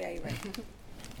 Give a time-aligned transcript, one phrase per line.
[0.00, 0.58] Yeah, you're right.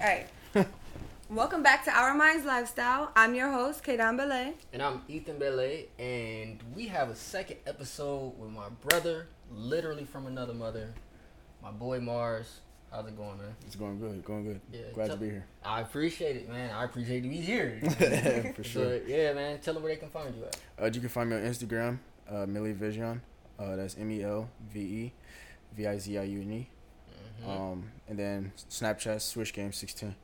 [0.00, 0.66] All right.
[1.30, 3.12] Welcome back to Our Minds Lifestyle.
[3.14, 4.54] I'm your host, Kadan Belay.
[4.72, 10.26] And I'm Ethan Belay, and we have a second episode with my brother, literally from
[10.26, 10.94] another mother,
[11.62, 12.60] my boy Mars.
[12.90, 13.54] How's it going, man?
[13.66, 14.60] It's going good, going good.
[14.72, 15.44] Yeah, Glad tell- to be here.
[15.62, 16.70] I appreciate it, man.
[16.70, 17.30] I appreciate you.
[17.30, 17.80] He's here.
[18.56, 18.98] For sure.
[18.98, 19.58] So, yeah, man.
[19.60, 20.56] Tell them where they can find you at.
[20.82, 21.98] Uh, you can find me on Instagram,
[22.30, 23.20] uh, Millie Vision.
[23.58, 25.12] Uh, that's M E L V E
[25.76, 26.68] V I Z I U N E.
[27.42, 27.48] Mhm.
[27.48, 30.14] Um, and then Snapchat Switch Game 16.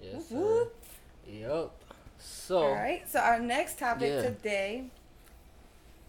[0.00, 0.68] yes, sir.
[1.26, 1.70] Yep.
[2.18, 3.08] So, All right.
[3.08, 4.22] So our next topic Yeah.
[4.22, 4.84] today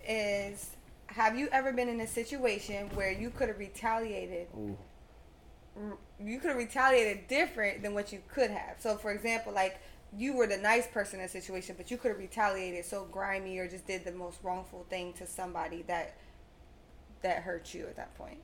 [0.08, 0.72] is:
[1.08, 4.48] Have you ever been in a situation where you could have retaliated?
[4.56, 4.78] Ooh.
[5.78, 8.80] r- You could have retaliated different than what you could have.
[8.80, 9.80] So, for example, like
[10.16, 13.58] you were the nice person in a situation, but you could have retaliated so grimy
[13.58, 16.14] or just did the most wrongful thing to somebody that
[17.22, 18.40] that hurt you at that point.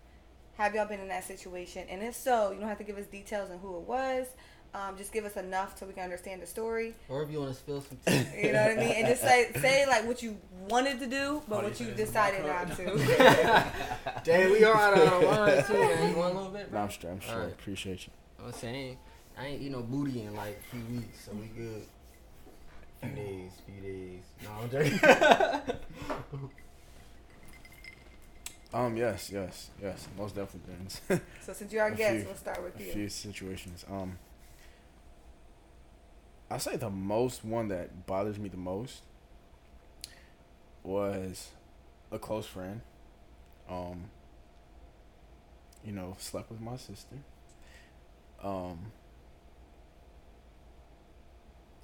[0.59, 1.85] Have y'all been in that situation?
[1.89, 4.27] And if so, you don't have to give us details on who it was.
[4.73, 6.93] Um, just give us enough so we can understand the story.
[7.07, 8.47] or if you want to spill some tea.
[8.47, 8.91] You know what I mean?
[8.91, 10.37] And just say say like what you
[10.67, 12.85] wanted to do, but Oh, what yeah, you decided not to.
[14.25, 15.73] Dang, we are out of line too.
[15.73, 16.09] Man.
[16.11, 16.81] You want a little bit, No, bro?
[16.81, 17.11] I'm straight.
[17.11, 17.33] I'm straight.
[17.35, 17.51] Alright.
[17.53, 18.13] Appreciate you.
[18.45, 18.97] I'm saying
[19.39, 21.83] I ain't eat no booty in like a few weeks, so we good.
[23.01, 24.23] Few days, few days.
[24.43, 24.99] No, I'm joking.
[28.73, 30.07] Um, yes, yes, yes.
[30.17, 30.73] Most definitely
[31.07, 31.21] been.
[31.41, 32.91] so since you're our A guest, few- we'll start with a you.
[32.91, 33.83] few situations.
[33.89, 34.17] Um,
[36.51, 39.03] I say the most one that bothers me the most
[40.83, 41.49] was
[42.11, 42.81] a close friend.
[43.69, 44.05] Um,
[45.83, 47.15] you know, slept with my sister.
[48.43, 48.91] Um,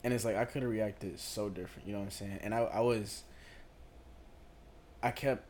[0.04, 1.88] and it's like I could have reacted so different.
[1.88, 2.40] You know what I'm saying?
[2.44, 3.24] And I, I was,
[5.04, 5.46] I kept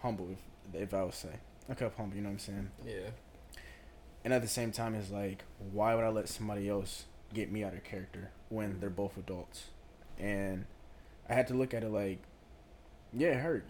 [0.00, 1.30] humble, if if I would say,
[1.68, 2.16] I kept humble.
[2.16, 2.70] You know what I'm saying?
[2.86, 3.10] yeah.
[4.24, 7.62] And at the same time, it's like, why would I let somebody else get me
[7.64, 9.66] out of character when they're both adults?
[10.18, 10.66] And
[11.28, 12.18] I had to look at it like,
[13.12, 13.64] yeah, it hurt.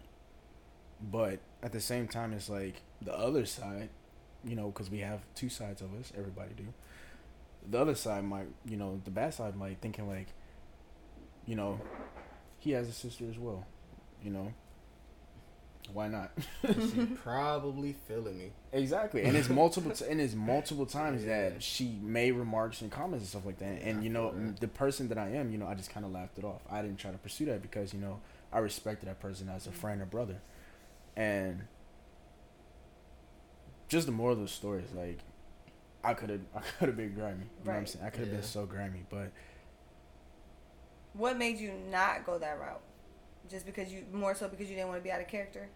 [1.00, 3.90] But at the same time, it's like the other side,
[4.42, 6.66] you know, because we have two sides of us, everybody do.
[7.70, 10.28] The other side might, you know, the bad side might thinking like,
[11.46, 11.80] you know,
[12.58, 13.66] he has a sister as well,
[14.24, 14.52] you know.
[15.92, 16.30] Why not?
[16.62, 18.50] she probably feeling me.
[18.72, 21.50] Exactly, and it's multiple t- and it's multiple times Yeah.
[21.50, 23.82] that she made remarks and comments and stuff like that.
[23.82, 24.52] And you know, Yeah.
[24.60, 26.60] the person that I am, you know, I just kind of laughed it off.
[26.70, 28.20] I didn't try to pursue that because you know
[28.52, 29.78] I respected that person as a mm-hmm.
[29.80, 30.40] friend or brother,
[31.16, 31.62] and
[33.88, 35.18] just the moral of the story is like,
[36.04, 37.38] I could have I could have been grimy.
[37.60, 38.04] You know what I'm saying?
[38.04, 38.34] I could have Yeah.
[38.34, 39.30] been so grimy, but
[41.14, 42.80] What made you not go that route?
[43.50, 45.68] Just because you more so because you didn't want to be out of character.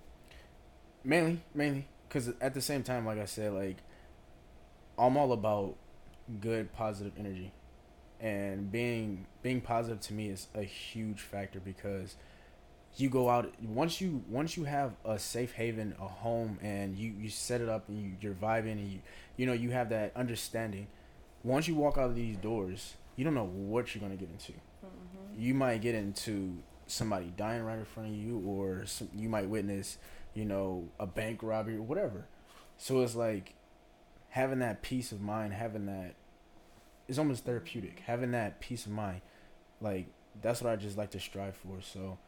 [1.05, 1.87] mainly mainly.
[2.09, 3.79] Because at the same time, like I said, like
[4.99, 5.77] I'm all about
[6.41, 7.53] good positive energy.
[8.21, 12.17] And being being positive to me is a huge factor because
[12.97, 17.15] you go out once you once you have a safe haven a home and you
[17.19, 19.01] you set it up and you, you're vibing and you
[19.37, 20.87] you know you have that understanding
[21.43, 24.31] once you walk out of these doors you don't know what you're going to get
[24.33, 24.53] into.
[24.53, 25.41] Mm-hmm.
[25.41, 29.49] You might get into somebody dying right in front of you or some, you might
[29.49, 29.99] witness
[30.35, 32.27] you know a bank robbery or whatever
[32.79, 33.55] so it's like
[34.31, 36.15] having that peace of mind having that
[37.09, 39.21] it's almost therapeutic having that peace of mind
[39.81, 40.07] like
[40.41, 42.19] that's what i just like to strive for so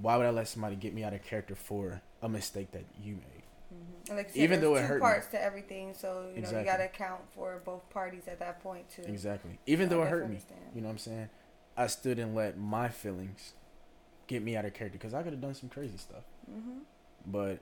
[0.00, 3.14] why would i let somebody get me out of character for a mistake that you
[3.14, 3.42] made
[3.72, 4.08] mm-hmm.
[4.08, 5.00] And like said, Even though it two hurt me.
[5.00, 6.58] parts to everything, so you know Exactly.
[6.60, 9.02] you got to account for both parties at that point too.
[9.02, 10.60] exactly even I though it hurt me understand.
[10.74, 11.28] you know what i'm saying
[11.76, 13.52] i stood didn't let my feelings
[14.26, 16.84] get me out of character because i could have done some crazy stuff hmm
[17.26, 17.60] but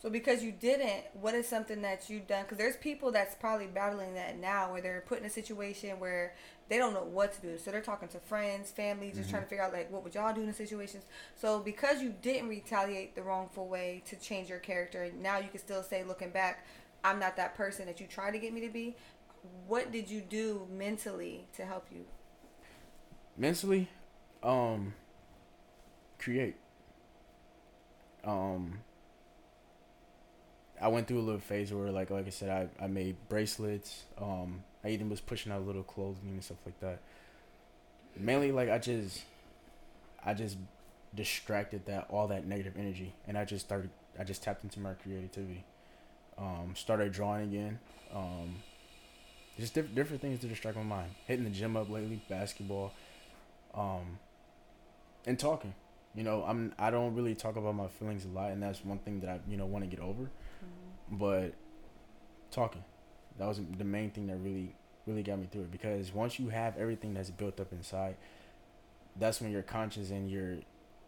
[0.00, 2.44] So because you didn't, what is something that you've done?
[2.44, 6.34] Because there's people that's probably battling that now, where they're put in a situation where
[6.68, 7.58] they don't know what to do.
[7.58, 9.30] So they're talking to friends, family, just Mm-hmm.
[9.30, 11.04] trying to figure out like what would y'all do in the situations.
[11.34, 15.58] So because you didn't retaliate the wrongful way to change your character, now you can
[15.58, 16.64] still say, looking back,
[17.02, 18.96] I'm not that person that you tried to get me to be.
[19.66, 22.04] What did you do mentally to help you?
[23.38, 23.88] Mentally
[24.42, 24.94] um
[26.18, 26.56] create.
[28.24, 28.80] Um
[30.80, 34.04] I went through a little phase where like like I said I, I made bracelets.
[34.20, 37.00] Um I even was pushing out little clothing and stuff like that.
[38.16, 39.22] Mainly like I just
[40.24, 40.56] I just
[41.14, 44.94] distracted that all that negative energy and I just started I just tapped into my
[44.94, 45.64] creativity.
[46.38, 47.78] Um started drawing again.
[48.14, 48.56] Um
[49.58, 51.12] just diff- different things to distract my mind.
[51.26, 52.92] Hitting the gym up lately basketball
[53.78, 54.18] um,
[55.26, 55.74] and talking.
[56.14, 58.98] You know, I'm I don't really talk about my feelings a lot, and that's one
[58.98, 60.30] thing that I you know want to get over.
[61.10, 61.54] But
[62.50, 62.84] talking,
[63.38, 64.74] That was the main thing that really
[65.06, 68.16] really got me through it because once you have everything that's built up inside,
[69.16, 70.58] that's when your conscience and your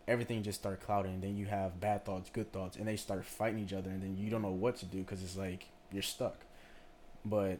[0.09, 1.15] everything just start clouding.
[1.15, 4.03] And then you have bad thoughts, good thoughts, and they start fighting each other, and
[4.03, 6.39] then you don't know what to do because it's like you're stuck.
[7.25, 7.59] But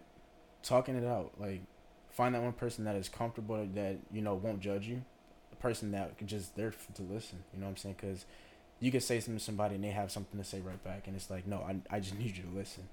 [0.63, 1.63] talking it out, like
[2.11, 5.03] find that one person that is comfortable that you know won't judge you,
[5.53, 7.45] a person that can just there to listen.
[7.53, 7.97] You know what I'm saying?
[8.01, 8.25] Because
[8.81, 11.17] you can say something to somebody and they have something to say right back, and
[11.17, 12.89] it's like, no, I I just need you to listen.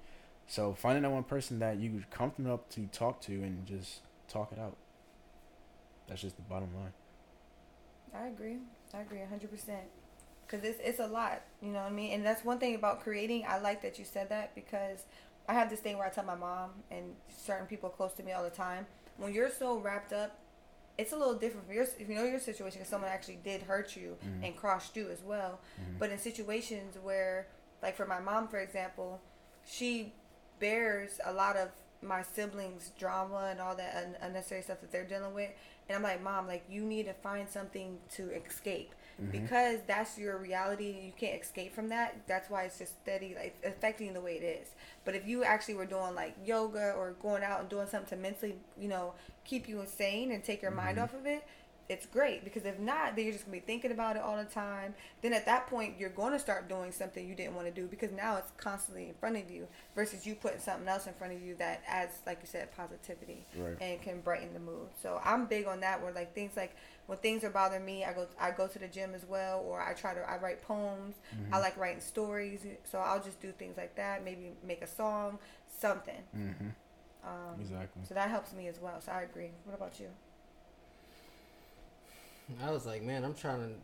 [0.46, 4.50] So finding that one person that you're comfortable up to talk to and just talk
[4.52, 4.76] it out.
[6.08, 6.92] That's just the bottom line.
[8.14, 8.56] I agree.
[8.94, 9.50] I agree 100%.
[10.46, 12.12] Because it's, it's a lot, you know what I mean?
[12.12, 13.44] And that's one thing about creating.
[13.46, 15.04] I like that you said that because
[15.46, 18.32] I have this thing where I tell my mom and certain people close to me
[18.32, 18.86] all the time
[19.18, 20.38] when you're so wrapped up,
[20.96, 23.94] it's a little different your, if you know your situation, if someone actually did hurt
[23.94, 24.46] you Mhm.
[24.46, 25.60] and crossed you as well.
[25.80, 25.98] Mhm.
[25.98, 27.46] But in situations where,
[27.82, 29.20] like for my mom, for example,
[29.64, 30.12] she
[30.58, 31.70] bears a lot of
[32.02, 35.50] my siblings' drama and all that un- unnecessary stuff that they're dealing with.
[35.88, 39.30] And I'm like, Mom, like you need to find something to escape Mhm.
[39.32, 40.90] because that's your reality.
[41.06, 42.16] You can't escape from that.
[42.26, 44.68] That's why it's just steady, like affecting the way it is.
[45.04, 48.22] But if you actually were doing like yoga or going out and doing something to
[48.22, 51.02] mentally, you know, keep you insane and take your mind Mhm.
[51.04, 51.42] off of it,
[51.88, 54.44] it's great because if not, then you're just gonna be thinking about it all the
[54.44, 54.94] time.
[55.22, 58.12] Then at that point, you're to start doing something you didn't want to do because
[58.12, 61.40] now it's constantly in front of you versus you putting something else in front of
[61.40, 63.78] you that adds, like you said, positivity Right.
[63.80, 64.90] and can brighten the mood.
[65.00, 66.02] So I'm big on that.
[66.02, 66.76] Where like things like
[67.08, 69.80] when things are bothering me, I go I go to the gym as well, or
[69.80, 71.14] I try to I write poems.
[71.34, 71.54] Mm-hmm.
[71.54, 74.22] I like writing stories, so I'll just do things like that.
[74.22, 75.38] Maybe make a song,
[75.78, 76.22] something.
[76.36, 76.68] Mm-hmm.
[77.24, 78.02] Um, Exactly.
[78.06, 79.00] So that helps me as well.
[79.00, 79.52] So I agree.
[79.64, 80.08] What about you?
[82.62, 83.74] I was like, man, I'm trying to.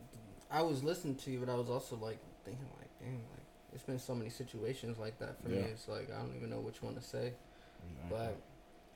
[0.50, 3.84] I was listening to you, but I was also like thinking, like, damn, like it's
[3.84, 5.60] been so many situations like that for me.
[5.60, 7.32] It's like I don't even know which one to say.
[8.04, 8.10] Exactly.
[8.10, 8.36] But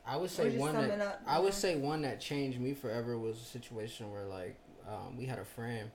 [0.07, 3.37] I would say one that up, I would say one that changed me forever was
[3.37, 4.57] a situation where like
[4.89, 5.91] um, we had a friend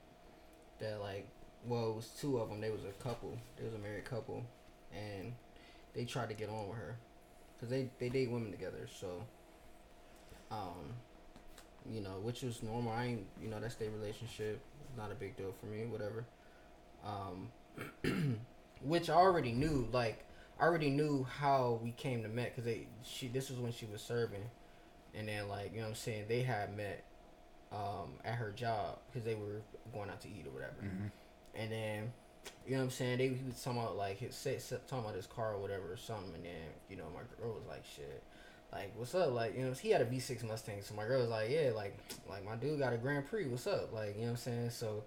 [0.78, 1.28] that like
[1.66, 2.60] well it was two of them.
[2.60, 3.36] They was a couple.
[3.56, 4.44] They was a married couple,
[4.92, 5.32] and
[5.94, 6.96] they tried to get on with her
[7.56, 8.86] because they they date women together.
[9.00, 9.22] So,
[10.50, 10.94] um,
[11.90, 12.92] you know, which was normal.
[12.92, 14.60] I ain't you know that's their relationship.
[14.96, 15.86] Not a big deal for me.
[15.86, 16.24] Whatever.
[17.04, 17.50] Um,
[18.82, 19.88] which I already knew.
[19.92, 20.24] Like
[20.60, 23.86] I already knew how we came to met because they she this was when she
[23.86, 24.44] was serving,
[25.14, 27.02] and then like you know what I'm saying they had met
[27.72, 29.62] um, at her job because they were
[29.92, 31.10] going out to eat or whatever, Mhm.
[31.56, 32.12] and then
[32.66, 35.14] you know what I'm saying they he was talking about like his say- talking about
[35.16, 38.22] his car or whatever or something, and then you know my girl was like shit.
[38.72, 39.32] Like what's up?
[39.32, 41.96] Like you know he had a V6 Mustang, so my girl was like, yeah, like
[42.28, 43.46] like my dude got a Grand Prix.
[43.46, 43.92] What's up?
[43.92, 44.70] Like you know what I'm saying.
[44.70, 45.04] So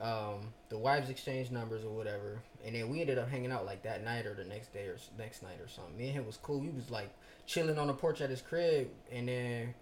[0.00, 3.82] um, the wives exchanged numbers or whatever, and then we ended up hanging out like
[3.84, 5.96] that night or the next day or next night or something.
[5.96, 6.60] Me and him was cool.
[6.60, 7.10] We was like
[7.46, 9.74] chilling on the porch at his crib, and then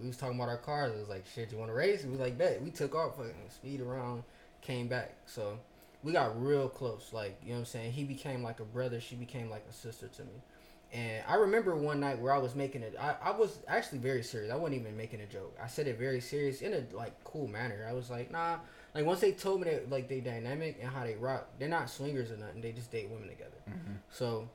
[0.00, 0.94] we was talking about our cars.
[0.94, 2.04] It was like, shit, you want to race?
[2.04, 2.62] We was like, bet.
[2.62, 4.22] We took off, fucking speed around,
[4.62, 5.16] came back.
[5.26, 5.58] So
[6.02, 7.10] we got real close.
[7.12, 7.92] Like you know what I'm saying.
[7.92, 9.00] He became like a brother.
[9.00, 10.42] She became like a sister to me.
[10.90, 12.94] And I remember one night where I was making it.
[12.98, 14.50] I, I was actually very serious.
[14.50, 15.54] I wasn't even making a joke.
[15.62, 17.86] I said it very serious in a like cool manner.
[17.88, 18.56] I was like, nah.
[18.94, 21.90] Like once they told me that like they dynamic and how they rock, they're not
[21.90, 22.60] swingers or nothing.
[22.62, 23.56] They just date women together.
[23.68, 23.96] Mhm.
[24.10, 24.48] So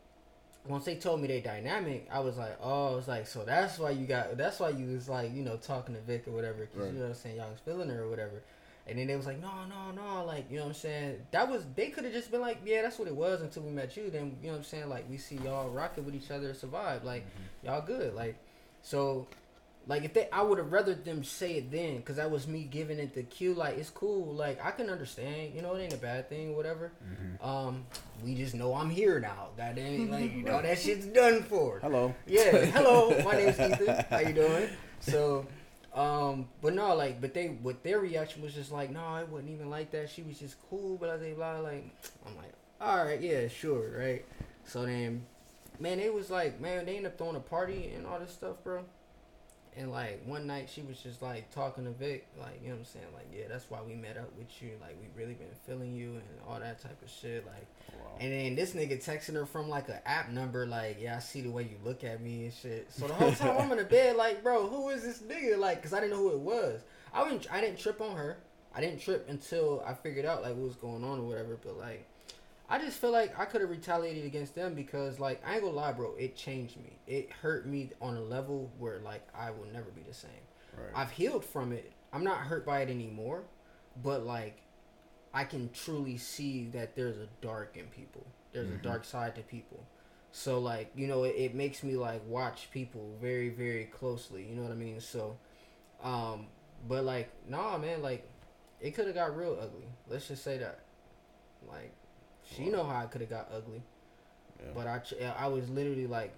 [0.66, 3.92] once they told me they dynamic, I was like, oh, it's like so that's why
[3.92, 6.76] you got that's why you was like you know talking to Vic or whatever, 'cause
[6.78, 6.88] Right.
[6.88, 8.42] you know what I'm saying y'all was feeling her or whatever.
[8.86, 11.26] And then they was like, no, no, no, like you know what I'm saying.
[11.32, 13.72] That was they could have just been like, yeah, that's what it was until we
[13.72, 14.10] met you.
[14.10, 14.90] Then you know what I'm saying.
[14.90, 17.04] Like we see y'all rocking with each other, survive.
[17.06, 17.24] Like
[17.64, 18.14] y'all good.
[18.14, 18.36] Like
[18.82, 19.28] so.
[19.86, 22.64] Like if they, I would have rather them say it then, cause that was me
[22.64, 23.54] giving it the cue.
[23.54, 24.34] Like it's cool.
[24.34, 25.54] Like I can understand.
[25.54, 26.56] You know, it ain't a bad thing.
[26.56, 26.92] Whatever.
[27.06, 27.46] Mhm.
[27.46, 27.86] Um,
[28.24, 29.50] we just know I'm here now.
[29.58, 31.80] That ain't like you know that shit's done for.
[31.80, 32.16] Hello.
[32.26, 32.52] Yeah.
[32.68, 34.06] Hello, my name's Ethan.
[34.10, 34.70] How you doing?
[35.02, 35.46] So,
[35.94, 39.52] um, but no, like, but they, what their reaction was just like, no, it wasn't
[39.52, 40.10] even like that.
[40.10, 41.60] She was just cool, But blah blah blah.
[41.60, 41.90] Like,
[42.26, 44.24] I'm like, all right, yeah, sure, right.
[44.66, 45.26] So then,
[45.82, 48.56] man, it was like, man, they end up throwing a party and all this stuff,
[48.64, 48.86] bro.
[49.78, 52.80] And like one night, she was just like talking to Vic, like you know what
[52.80, 55.48] I'm saying, like yeah, that's why we met up with you, like we really been
[55.66, 57.66] feeling you and all that type of shit, like.
[57.92, 58.18] Wow.
[58.20, 61.42] And then this nigga texting her from like an app number, like, yeah, I see
[61.42, 62.92] the way you look at me and shit.
[62.92, 65.58] So the whole time I'm in the bed, like, bro, who is this nigga?
[65.58, 66.82] Like, cause I didn't know who it was.
[67.14, 68.38] I didn't, I didn't trip on her.
[68.76, 71.60] I didn't trip until I figured out like what was going on or whatever.
[71.64, 72.08] But like,
[72.70, 75.76] I just feel like I could have retaliated against them because like I ain't gonna
[75.76, 76.98] lie, bro, it changed me.
[77.08, 80.32] It hurt me on a level where like I will never be the same.
[80.78, 80.90] Right.
[80.96, 81.92] I've healed from it.
[82.12, 83.44] I'm not hurt by it anymore,
[84.02, 84.62] but like
[85.34, 88.26] I can truly see that there's a dark in people.
[88.54, 88.80] There's Mhm.
[88.80, 89.84] a dark side to people.
[90.32, 94.44] So like you know, it, it makes me like watch people very very closely.
[94.48, 95.00] You know what I mean?
[95.00, 95.38] So,
[96.02, 96.48] um,
[96.88, 98.28] but like nah, man, like
[98.80, 99.88] it could have got real ugly.
[100.08, 100.80] Let's just say that.
[101.68, 101.94] Like,
[102.44, 103.82] she know how I could have got ugly.
[104.60, 104.72] Yeah.
[104.76, 105.02] But I,
[105.38, 106.34] I was literally like,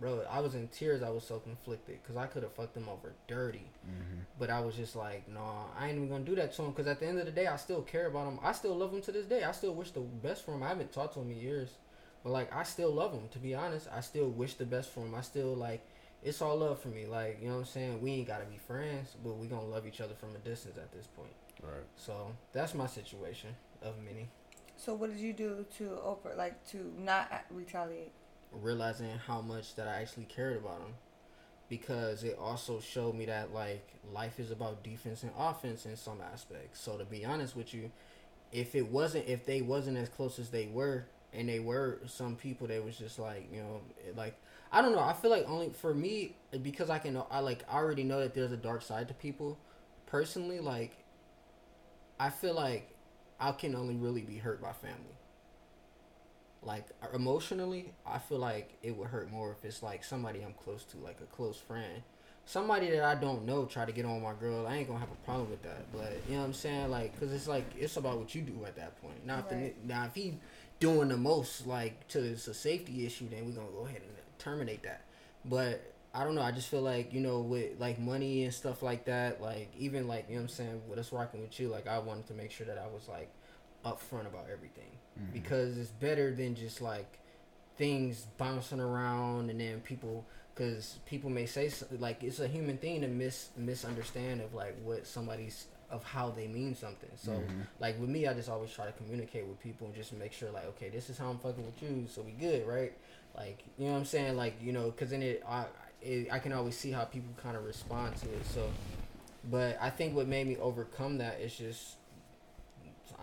[0.00, 1.02] bro, I was in tears.
[1.02, 3.70] I was so conflicted because I could have fucked him over dirty.
[3.86, 4.20] Mm-hmm.
[4.38, 6.86] But I was just like, nah, I ain't even gonna do that to him because
[6.86, 8.38] at the end of the day, I still care about him.
[8.42, 9.44] I still love him to this day.
[9.44, 10.62] I still wish the best for him.
[10.62, 11.70] I haven't talked to him in years,
[12.22, 13.28] but like, I still love him.
[13.32, 15.14] To be honest, I still wish the best for him.
[15.14, 15.84] I still like,
[16.22, 17.06] it's all love for me.
[17.06, 18.00] Like, you know what I'm saying?
[18.00, 20.92] We ain't gotta be friends, but we gonna love each other from a distance at
[20.92, 21.32] this point.
[21.62, 21.84] Right.
[21.96, 23.50] So that's my situation
[23.82, 24.28] of many.
[24.84, 28.12] So what did you do to over like to not retaliate?
[28.62, 30.94] realizing how much that I actually cared about him
[31.68, 36.20] because it also showed me that like life is about defense and offense in some
[36.20, 36.80] aspects.
[36.80, 37.90] So to be honest with you,
[38.52, 42.36] if it wasn't if they wasn't as close as they were and they were some
[42.36, 43.80] people that was just like, you know,
[44.16, 44.36] like
[44.70, 47.76] I don't know, I feel like only for me because I can I like I
[47.76, 49.58] already know that there's a dark side to people.
[50.06, 50.92] Personally, like
[52.20, 52.93] I feel like
[53.40, 55.16] I can only really be hurt by family.
[56.62, 60.82] Like emotionally i feel like it would hurt more if it's like somebody i'm close
[60.84, 62.02] to like a close friend.
[62.46, 65.10] Somebody that i don't know try to get on my girl i ain't gonna have
[65.12, 65.92] a problem with that.
[65.92, 66.90] But you know what i'm saying?
[66.90, 69.26] Like because it's like it's about what you do at that point.
[69.26, 69.74] Now if, Right.
[69.86, 70.38] the, now if he
[70.80, 74.10] doing the most like to it's a safety issue then we're gonna go ahead and
[74.38, 75.02] terminate that.
[75.44, 78.82] But i don't know i just feel like you know with like money and stuff
[78.82, 81.68] like that like even like you know what i'm saying with us rocking with you
[81.68, 83.30] like i wanted to make sure that i was like
[83.84, 85.32] upfront about everything Mm-hmm.
[85.32, 87.20] because it's better than just like
[87.76, 92.76] things bouncing around and then people because people may say so- like it's a human
[92.78, 97.66] thing to mis misunderstand of like what somebody's of how they mean something so Mhm.
[97.78, 100.50] like with me i just always try to communicate with people and just make sure
[100.50, 102.92] like okay this is how i'm fucking with you so we good right
[103.36, 105.64] like you know what i'm saying like you know because then it i
[106.04, 108.68] it, i can always see how people kind of respond to it so
[109.50, 111.96] but i think what made me overcome that is just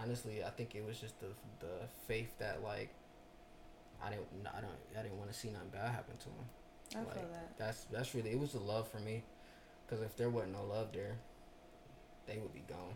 [0.02, 1.28] honestly, I think it was just the
[1.60, 2.90] the faith that like
[4.04, 6.46] I didn't I don't I didn't want to see nothing bad happen to him.
[6.96, 7.58] I Like, feel that.
[7.58, 9.24] That's that's really it was the love for me,
[9.86, 11.18] because if there wasn't no love there,
[12.28, 12.96] they would be gone.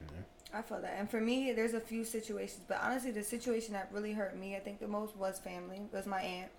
[0.00, 0.58] Yeah.
[0.58, 0.94] I feel that.
[0.98, 4.56] And for me, there's a few situations, but honestly, the situation that really hurt me,
[4.56, 5.76] I think the most was family.
[5.76, 6.50] It was my aunt,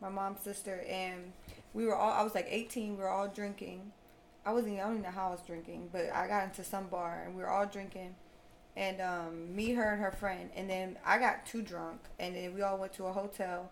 [0.00, 1.32] my mom's sister, and
[1.74, 2.12] we were all.
[2.12, 2.96] I was like 18.
[2.96, 3.92] We were all drinking.
[4.44, 4.74] I wasn't.
[4.74, 7.34] I don't even know how I was drinking, but I got into some bar and
[7.34, 8.14] we were all drinking,
[8.76, 12.54] and um, me, her, and her friend, and then I got too drunk, and then
[12.54, 13.70] we all went to a hotel.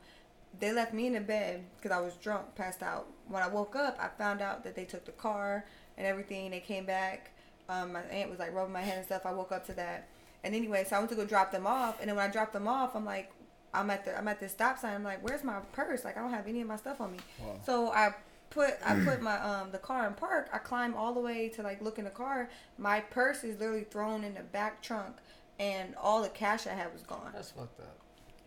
[0.59, 3.07] They left me in the bed because I was drunk, passed out.
[3.28, 5.64] When I woke up, I found out that they took the car
[5.97, 6.50] and everything.
[6.50, 7.30] They came back.
[7.69, 9.25] Um, my aunt was like rubbing my head and stuff.
[9.25, 10.09] I woke up to that.
[10.42, 12.00] And anyway, so I went to go drop them off.
[12.00, 13.30] And then when I dropped them off, I'm like,
[13.72, 14.94] I'm at the I'm at this stop sign.
[14.94, 16.04] I'm like, where's my purse?
[16.04, 17.18] Like I don't have any of my stuff on me.
[17.40, 17.60] Wow.
[17.64, 18.14] So I
[18.50, 20.48] put I put my um the car in park.
[20.52, 22.50] I climb all the way to like look in the car.
[22.78, 25.16] My purse is literally thrown in the back trunk,
[25.58, 27.30] and all the cash I had was gone.
[27.32, 27.96] That's fucked up.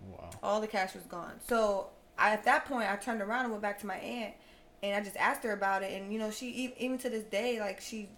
[0.09, 0.29] Wow.
[0.41, 1.33] All the cash was gone.
[1.47, 1.87] So
[2.17, 4.33] I, at that point, I turned around and went back to my aunt,
[4.81, 5.99] and I just asked her about it.
[5.99, 8.09] And you know, she even to this day, like she,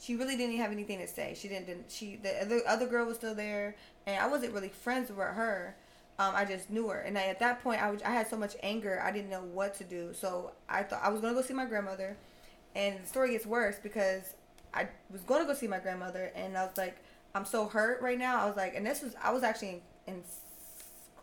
[0.00, 1.34] she really didn't have anything to say.
[1.36, 1.66] She didn't.
[1.66, 5.18] didn't she the other other girl was still there, and I wasn't really friends with
[5.18, 5.76] her.
[6.18, 8.36] Um, I just knew her, and I, at that point, I was I had so
[8.36, 10.12] much anger, I didn't know what to do.
[10.12, 12.16] So I thought I was gonna go see my grandmother,
[12.74, 14.34] and the story gets worse because
[14.74, 16.96] I was gonna go see my grandmother, and I was like,
[17.34, 18.40] I'm so hurt right now.
[18.40, 20.22] I was like, and this was I was actually in, in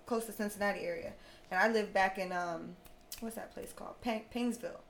[0.05, 1.11] close to Cincinnati area,
[1.51, 2.75] and I lived back in um,
[3.19, 3.99] what's that place called?
[4.01, 4.81] Pang- Painesville.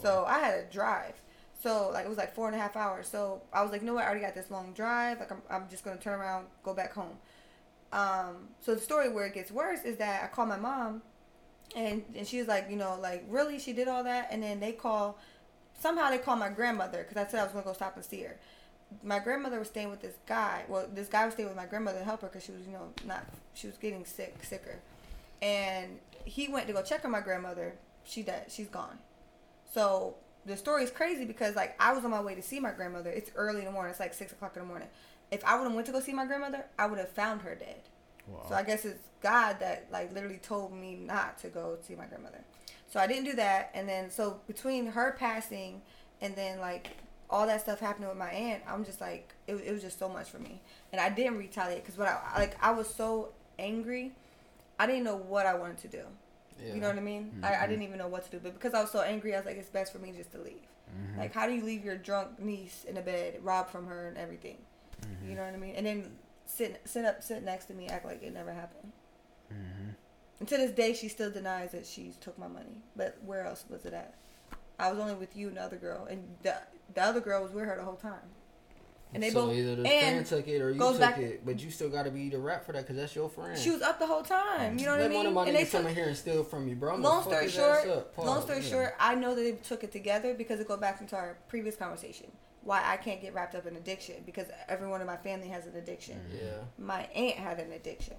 [0.00, 1.14] So I had to drive.
[1.60, 3.08] So like it was like four and a half hours.
[3.08, 4.04] So I was like, you know what?
[4.04, 5.18] I already got this long drive.
[5.18, 7.16] Like I'm, I'm just gonna turn around, go back home.
[7.92, 11.02] Um, so the story where it gets worse is that I call my mom,
[11.74, 14.60] and and she was like, you know, like really, she did all that, and then
[14.60, 15.18] they call.
[15.80, 18.22] Somehow they call my grandmother because I said I was gonna go stop and see
[18.22, 18.36] her.
[19.04, 20.64] My grandmother was staying with this guy.
[20.68, 22.72] Well, this guy was staying with my grandmother to help her because she was, you
[22.72, 24.80] know, not she was getting sick, sicker,
[25.40, 27.74] and he went to go check on my grandmother.
[28.04, 28.46] She dead.
[28.48, 28.98] She's gone.
[29.72, 30.16] So
[30.46, 33.10] the story is crazy because like I was on my way to see my grandmother.
[33.10, 33.90] It's early in the morning.
[33.90, 34.88] It's like six o'clock in the morning.
[35.30, 37.54] If I would have went to go see my grandmother, I would have found her
[37.54, 37.80] dead.
[38.26, 38.46] Wow.
[38.48, 42.06] So I guess it's God that like literally told me not to go see my
[42.06, 42.44] grandmother.
[42.88, 45.82] So I didn't do that, and then so between her passing
[46.20, 46.88] and then like
[47.30, 50.08] all that stuff happening with my aunt, I'm just like it, it was just so
[50.08, 54.12] much for me, and I didn't retaliate because what I like I was so angry,
[54.78, 56.02] I didn't know what I wanted to do.
[56.60, 56.74] Yeah.
[56.74, 57.40] You know what I mean?
[57.42, 59.38] I, I didn't even know what to do, but because I was so angry, I
[59.38, 60.66] was like, it's best for me just to leave.
[60.90, 61.20] Mm-hmm.
[61.20, 64.16] Like, how do you leave your drunk niece in a bed, robbed from her and
[64.18, 64.56] everything?
[65.02, 65.30] Mm-hmm.
[65.30, 65.74] You know what I mean?
[65.74, 66.10] And then
[66.46, 68.92] sit sit up, sit next to me, act like it never happened.
[69.52, 69.90] Mm-hmm.
[70.40, 72.82] And to this day, she still denies that she took my money.
[72.96, 74.14] But where else was it at?
[74.78, 76.54] I was only with you and the other girl, and the
[76.94, 78.20] the other girl was with her the whole time.
[79.14, 81.18] And they so both either the and friend took it or you goes took back-
[81.18, 83.58] it, but you still got to be the rap for that because that's your friend.
[83.58, 84.78] she was up the whole time.
[84.78, 85.16] You know what I mean?
[85.16, 86.94] one of my and they niggas come took, in here and steal from you, bro.
[86.94, 88.18] I'm long story short, up.
[88.18, 88.68] Long story Yeah.
[88.68, 91.74] short, I know that they took it together because it goes back into our previous
[91.74, 92.30] conversation.
[92.62, 95.76] Why I can't get wrapped up in addiction because everyone in my family has an
[95.76, 96.16] addiction.
[96.16, 96.46] Mm-hmm.
[96.46, 98.16] Yeah, My aunt had an addiction.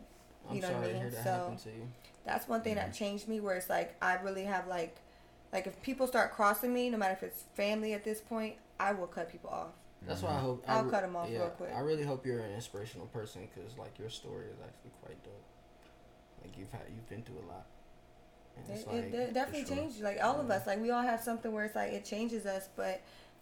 [0.50, 1.01] I'm You know what I sorry to mean?
[1.01, 1.88] hear that So- happened to you.
[2.25, 2.93] That's one thing that mm-hmm.
[2.93, 3.39] changed me.
[3.39, 4.98] Where it's like I really have like,
[5.51, 8.91] like if people start crossing me, no matter if it's family at this point, I
[8.93, 9.69] will cut people off.
[10.08, 10.46] That's why I mm-hmm.
[10.46, 11.72] hope I'll I re- cut 'em off yeah, real quick.
[11.75, 15.43] I really hope you're an inspirational person because like your story is actually quite dope.
[16.43, 17.65] Like you've had you've been through a lot.
[18.58, 19.75] And It, it's it, like, it definitely sure.
[19.77, 20.01] changed.
[20.01, 22.69] Like all of us, like we all have something where it's like it changes us.
[22.75, 23.01] But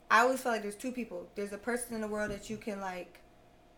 [0.09, 1.27] I always feel like there's two people.
[1.35, 3.19] There's a person in the world that you can like.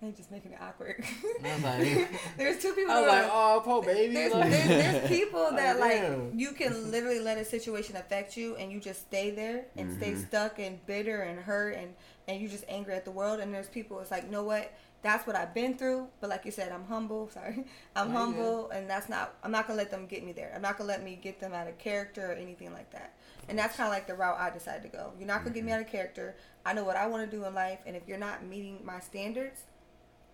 [0.01, 1.03] They just making it awkward.
[1.43, 2.89] I was like, there's two people.
[2.93, 4.13] I was like, oh, poor baby.
[4.13, 6.31] There's, like- there's, there's people that Like, damn.
[6.39, 10.13] you can literally let a situation affect you and you just stay there and stay
[10.13, 10.25] Mhm.
[10.27, 11.93] stuck and bitter and hurt and
[12.29, 14.71] and you just angry at the world and there's people it's like know what
[15.01, 18.17] that's what I've been through but like you said I'm humble sorry I'm Oh, yeah.
[18.19, 20.88] humble and that's not I'm not gonna let them get me there I'm not gonna
[20.89, 23.15] let me get them out of character or anything like that
[23.50, 25.63] and that's kind of like the route I decided to go you're not gonna get
[25.63, 25.79] me mm-hmm.
[25.79, 28.18] out of character I know what I want to do in life and if you're
[28.18, 29.62] not meeting my standards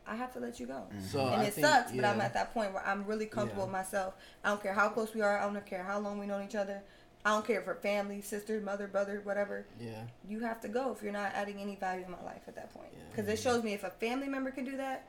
[0.07, 1.05] I have to let you go mm-hmm.
[1.05, 3.63] so and I it think, sucks, but I'm at that point where I'm really comfortable
[3.63, 3.67] Yeah.
[3.67, 4.13] with myself.
[4.43, 5.39] I don't care how close we are.
[5.39, 6.83] I don't care how long we know each other.
[7.25, 9.65] I don't care if we're family, sister, mother, brother, whatever.
[9.79, 12.53] Yeah, You have to go if you're not adding any value in my life at
[12.55, 12.89] that point.
[12.93, 12.99] Yeah.
[13.09, 15.07] Because it shows me if a family member can do that,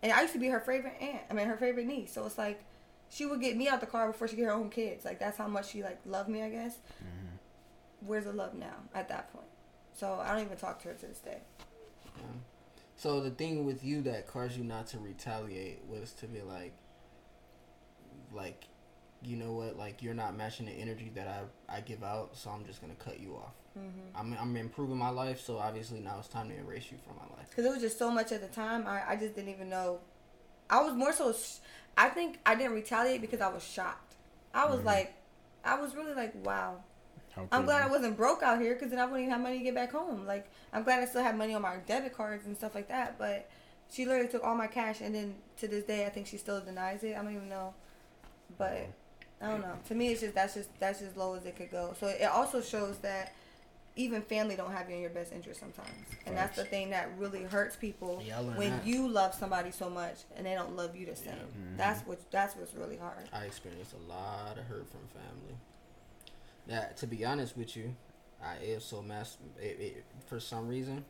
[0.00, 1.22] and I used to be her favorite aunt.
[1.28, 2.12] I mean, her favorite niece.
[2.14, 2.62] So it's like
[3.08, 5.04] she would get me out the car before she get her own kids.
[5.04, 6.44] Like that's how much she like loved me.
[6.44, 6.76] I guess.
[6.76, 7.35] Mm-hmm.
[8.00, 9.46] Where's the love now at that point?
[9.94, 11.38] So I don't even talk to her to this day.
[12.16, 12.22] yeah.
[12.96, 16.72] So the thing with you that caused you not to retaliate was to be like,
[18.32, 18.64] like,
[19.22, 19.76] you know what?
[19.76, 22.94] Like you're not matching the energy that I I give out, so I'm just gonna
[22.94, 23.52] cut you off.
[23.78, 24.16] Mm-hmm.
[24.16, 27.36] I'm I'm improving my life, so obviously now it's time to erase you from my
[27.36, 27.48] life.
[27.50, 28.86] because it was just so much at the time.
[28.86, 30.00] I, I just didn't even know.
[30.70, 31.32] I was more so.
[31.32, 31.58] Sh-
[31.96, 34.14] I think I didn't retaliate because I was shocked.
[34.52, 34.84] I was Mhm.
[34.84, 35.14] like,
[35.64, 36.80] I was really like, wow.
[37.52, 39.64] I'm glad I wasn't broke out here because then I wouldn't even have money to
[39.64, 40.26] get back home.
[40.26, 43.18] Like, I'm glad I still have money on my debit cards and stuff like that.
[43.18, 43.48] But
[43.90, 46.60] she literally took all my cash, and then to this day, I think she still
[46.60, 47.16] denies it.
[47.16, 47.74] I don't even know.
[48.58, 48.88] But
[49.40, 49.78] I don't know.
[49.88, 51.94] To me, it's just that's just that's as low as it could go.
[52.00, 53.34] So it also shows that
[53.98, 55.90] even family don't have you in your best interest sometimes,
[56.26, 58.86] and that's the thing that really hurts people Yeah, when that.
[58.86, 61.32] you love somebody so much and they don't love you the same.
[61.34, 61.76] Mhm.
[61.78, 63.28] That's what that's what's really hard.
[63.32, 65.56] I experienced a lot of hurt from family.
[66.66, 67.94] That, to be honest with you,
[68.42, 69.38] I am so mass.
[69.60, 71.04] It, it, for some reason,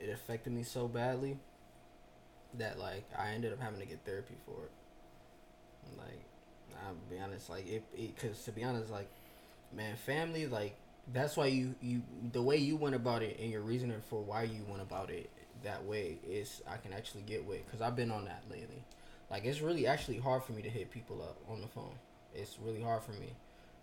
[0.00, 1.38] it affected me so badly
[2.54, 4.70] that like I ended up having to get therapy for it.
[5.96, 6.24] Like,
[6.86, 9.08] I'll be honest, like it, because to be honest, like,
[9.74, 10.74] man, family, like
[11.12, 14.42] that's why you you the way you went about it and your reasoning for why
[14.42, 15.30] you went about it
[15.64, 18.84] that way is I can actually get with because I've been on that lately.
[19.30, 21.94] Like it's really actually hard for me to hit people up on the phone.
[22.34, 23.32] It's really hard for me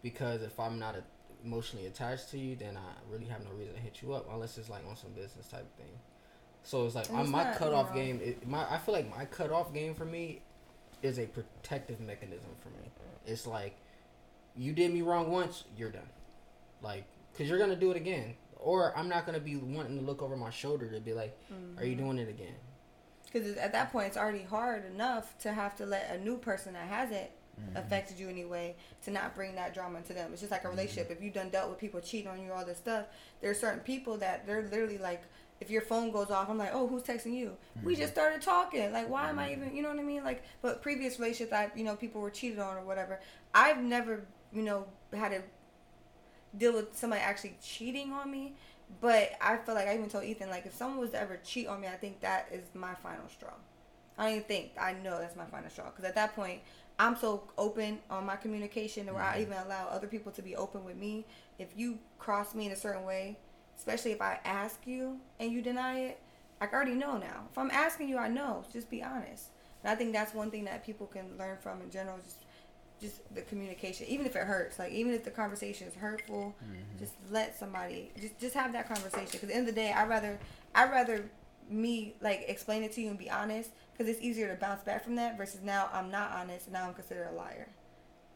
[0.01, 1.03] because if I'm not a,
[1.43, 4.57] emotionally attached to you, then I really have no reason to hit you up unless
[4.57, 5.99] it's like on some business type thing.
[6.63, 7.95] So it's like it's my cutoff know.
[7.95, 8.19] game.
[8.23, 10.41] It, my I feel like my cutoff game for me
[11.01, 12.91] is a protective mechanism for me.
[13.25, 13.77] It's like
[14.55, 16.09] you did me wrong once, you're done.
[16.81, 17.05] Like,
[17.37, 20.35] cause you're gonna do it again, or I'm not gonna be wanting to look over
[20.37, 21.37] my shoulder to be like,
[21.77, 21.85] "Are Mm-hmm.
[21.85, 22.55] you doing it again?"
[23.25, 26.73] Because at that point, it's already hard enough to have to let a new person
[26.73, 27.77] that hasn't Mm-hmm.
[27.77, 30.31] affected you anyway to not bring that drama into them.
[30.33, 30.75] It's just like a mm-hmm.
[30.75, 31.09] relationship.
[31.09, 33.05] If you've done dealt with people cheating on you, all this stuff,
[33.39, 35.23] there's certain people that they're literally like,
[35.61, 37.55] if your phone goes off, I'm like, oh, who's texting you?
[37.81, 38.01] We mm-hmm.
[38.01, 38.91] just started talking.
[38.91, 39.63] Like, why am I mm-hmm.
[39.63, 40.25] even, you know what I mean?
[40.25, 43.21] Like, but previous relationships, I, you know, people were cheated on or whatever.
[43.53, 45.41] I've never, you know, had to
[46.57, 48.55] deal with somebody actually cheating on me.
[48.99, 51.67] But I feel like I even told Ethan, like, if someone was to ever cheat
[51.67, 53.53] on me, I think that is my final straw.
[54.17, 56.61] I don't even think I know that's my final straw because at that point
[56.97, 59.41] I'm so open on my communication where I mm-hmm.
[59.41, 61.25] even allow other people to be open with me.
[61.59, 63.37] If you cross me in a certain way,
[63.77, 66.19] especially if I ask you and you deny it,
[66.61, 67.47] I already know now.
[67.51, 68.63] If I'm asking you, I know.
[68.71, 69.49] Just be honest.
[69.83, 72.17] And I think that's one thing that people can learn from in general.
[72.23, 72.37] Just
[73.01, 76.97] just the communication, even if it hurts, like even if the conversation is hurtful, mm-hmm.
[76.97, 79.27] just let somebody just just have that conversation.
[79.33, 80.39] Because at the end of the day, I rather
[80.73, 81.25] I rather
[81.69, 85.03] me like explain it to you and be honest because it's easier to bounce back
[85.03, 87.67] from that versus now I'm not honest and now I'm considered a liar.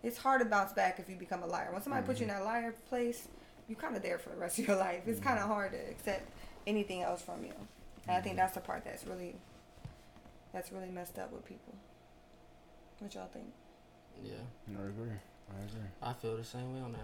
[0.04, 1.70] It's hard to bounce back if you become a liar.
[1.72, 2.38] When somebody puts you mm-hmm.
[2.38, 3.28] in that liar place,
[3.68, 5.02] you're kind of there for the rest of your life.
[5.06, 5.54] It's kind of mm-hmm.
[5.54, 6.30] hard to accept
[6.66, 7.54] anything else from you.
[8.08, 8.38] And I think mm-hmm.
[8.38, 9.36] that's the part that's really
[10.54, 11.76] that's really messed up with people.
[13.00, 13.48] What y'all think?
[14.24, 14.34] Yeah,
[14.70, 15.12] I agree.
[15.50, 15.90] I agree.
[16.02, 16.96] I feel the same way on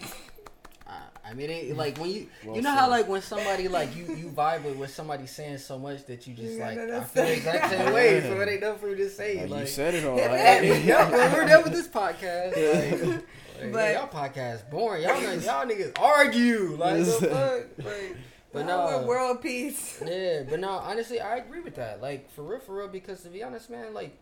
[0.00, 0.08] that.
[0.88, 3.96] I, I mean, it, like when you, Well you know how like when somebody like
[3.96, 6.86] you, you vibe with with somebody saying so much that you just like no, I
[6.86, 8.20] that's- feel the exact same way.
[8.20, 8.42] So Yeah.
[8.42, 9.40] it ain't nothing for me to say.
[9.42, 10.16] Like, Like, you said it all.
[10.16, 12.54] Hey, Like, yeah, well, we're done with this podcast.
[13.06, 13.14] Like,
[13.62, 15.02] like, But- y'all podcast boring.
[15.02, 17.04] Y'all niggas- y'all niggas argue like the
[17.76, 17.84] fuck.
[17.86, 18.16] Like,
[18.52, 20.00] but I no, want world peace.
[20.06, 22.00] yeah, but no, honestly, I agree with that.
[22.00, 22.88] Like for real, for real.
[22.88, 24.16] Because to be honest, man, like,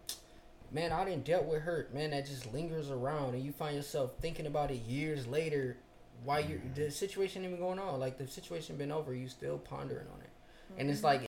[0.72, 2.10] man, I didn't dealt with hurt, man.
[2.12, 5.76] That just lingers around, and you find yourself thinking about it years later.
[6.24, 8.00] Why you the situation even going on?
[8.00, 10.30] Like the situation been over, you still pondering on it,
[10.78, 11.22] and it's mm-hmm.
[11.22, 11.26] like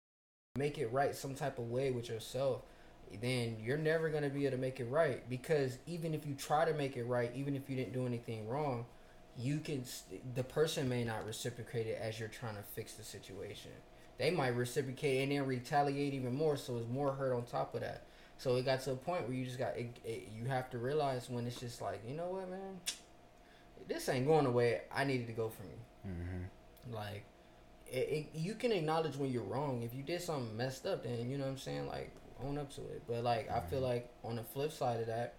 [0.55, 2.61] make it right some type of way with yourself.
[3.21, 6.65] Then you're never gonna be able to make it right because even if you try
[6.65, 8.85] to make it right, even if you didn't do anything wrong,
[9.37, 9.83] you can
[10.35, 13.71] the person may not reciprocate it as you're trying to fix the situation
[14.17, 17.81] they might reciprocate and then retaliate even more so it's more hurt on top of
[17.81, 18.03] that
[18.37, 20.77] so it got to a point where you just got it, it, you have to
[20.77, 22.79] realize when it's just like you know what man
[23.87, 25.75] this ain't going the way i needed to go for me.
[26.07, 26.93] Mhm.
[26.93, 27.23] like
[27.87, 29.83] it, it, you can acknowledge when you're wrong.
[29.83, 31.87] If you did something messed up then you know what i'm saying?
[31.87, 32.11] Like
[32.43, 33.03] own up to it.
[33.07, 35.35] But like i feel like on the flip side of that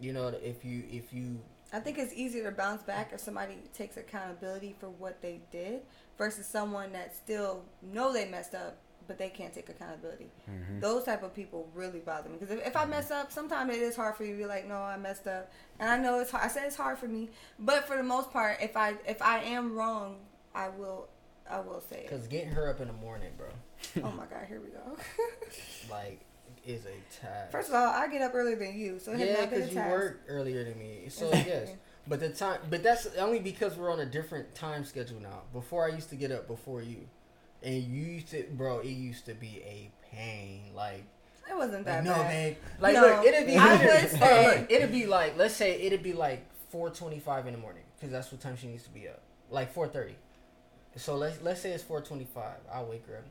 [0.00, 1.38] you know if you if you
[1.72, 5.80] I think it's easier to bounce back if somebody takes accountability for what they did
[6.16, 10.30] versus someone that still know they messed up but they can't take accountability.
[10.48, 10.80] Mhm.
[10.80, 13.80] Those type of people really bother me because if, if I mess up, sometimes it
[13.82, 16.30] is hard for you to be like, no, I messed up, and I know it's
[16.30, 16.44] hard.
[16.44, 19.38] I said it's hard for me, but for the most part, if I if I
[19.40, 20.20] am wrong,
[20.54, 21.08] I will
[21.48, 22.08] I will say it.
[22.10, 23.46] because getting her up in the morning bro
[24.04, 24.96] oh my god, here we go.
[25.90, 26.20] like
[26.66, 29.50] is a task First of all, I get up earlier than you, so yeah, not
[29.50, 29.90] been a because you task.
[29.90, 31.04] work earlier than me.
[31.08, 31.52] So Exactly.
[31.52, 31.70] yes,
[32.08, 35.42] but the time, but that's only because we're on a different time schedule now.
[35.52, 37.06] Before I used to get up before you,
[37.62, 38.80] and you used to, bro.
[38.80, 40.62] It used to be a pain.
[40.74, 41.04] Like,
[41.50, 42.30] It wasn't that like no, bad.
[42.30, 42.56] babe.
[42.80, 43.56] Like, No, look, it'd be.
[43.58, 47.58] I would say- it'd be like, let's say it'd be like four twenty-five in the
[47.60, 49.20] morning, because that's what time she needs to be up.
[49.50, 50.16] Like four thirty.
[50.96, 52.58] So let's let's say it's four twenty-five.
[52.72, 53.24] I'll wake her up.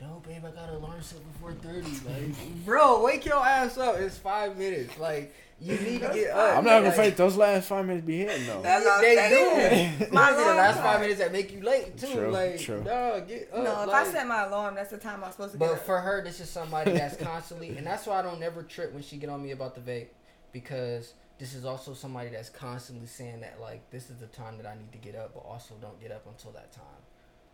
[0.00, 1.90] No, babe, I got an alarm set before thirty.
[2.08, 3.96] Like, bro, wake your ass up.
[3.96, 4.98] It's five minutes.
[4.98, 6.56] Like, you need to get up.
[6.56, 7.16] I'm not gonna Like, fight.
[7.18, 8.62] Those last five minutes be hitting though.
[8.62, 9.98] That's what I'm they saying.
[9.98, 10.04] do.
[10.12, 10.84] My My the last time.
[10.84, 12.06] five minutes that make you late too.
[12.14, 12.82] True, like, true.
[12.82, 13.62] dog, get up.
[13.62, 15.74] No, if like, I set my alarm, that's the time I'm supposed to get but
[15.74, 15.84] up.
[15.84, 19.02] for her, this is somebody that's constantly, and that's why I don't ever trip when
[19.02, 20.06] she get on me about the vape,
[20.52, 24.66] because this is also somebody that's constantly saying that like this is the time that
[24.66, 26.84] I need to get up, but also don't get up until that time.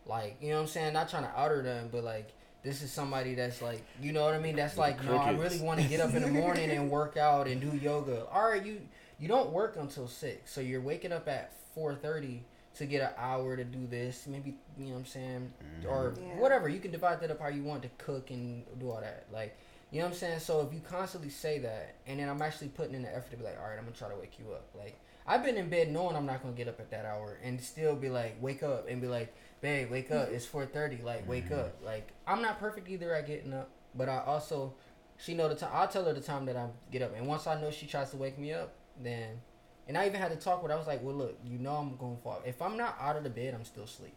[0.06, 0.92] Like you know what I'm saying?
[0.92, 2.30] Not trying to outer them, but like
[2.62, 4.56] this is somebody that's like you know what I mean?
[4.56, 7.46] That's like no, I really want to get up in the morning and work out
[7.46, 8.26] and do yoga.
[8.32, 8.80] All right, you
[9.18, 12.42] you don't work until six, so you're waking up at four thirty
[12.74, 14.26] to get an hour to do this.
[14.26, 15.52] Maybe you know what I'm saying,
[15.88, 16.38] or Yeah.
[16.38, 16.68] whatever.
[16.68, 19.26] You can divide that up how you want to cook and do all that.
[19.32, 19.56] Like
[19.90, 20.40] you know what I'm saying.
[20.40, 23.36] So if you constantly say that, and then I'm actually putting in the effort to
[23.36, 24.66] be like, all right, I'm gonna try to wake you up.
[24.76, 27.60] Like I've been in bed knowing I'm not gonna get up at that hour, and
[27.60, 30.28] still be like, wake up, and be like, babe, wake up.
[30.30, 31.02] It's 4:30.
[31.02, 31.58] Like wake Mhm.
[31.58, 31.82] up.
[31.82, 34.74] Like I'm not perfect either at getting up, but I also
[35.18, 35.70] she know the time.
[35.72, 38.10] I'll tell her the time that I get up, and once I know she tries
[38.10, 39.40] to wake me up, then.
[39.88, 40.76] And I even had to talk with her.
[40.76, 42.42] I was like, well, look, you know I'm going to fall.
[42.44, 44.16] If I'm not out of the bed, I'm still asleep.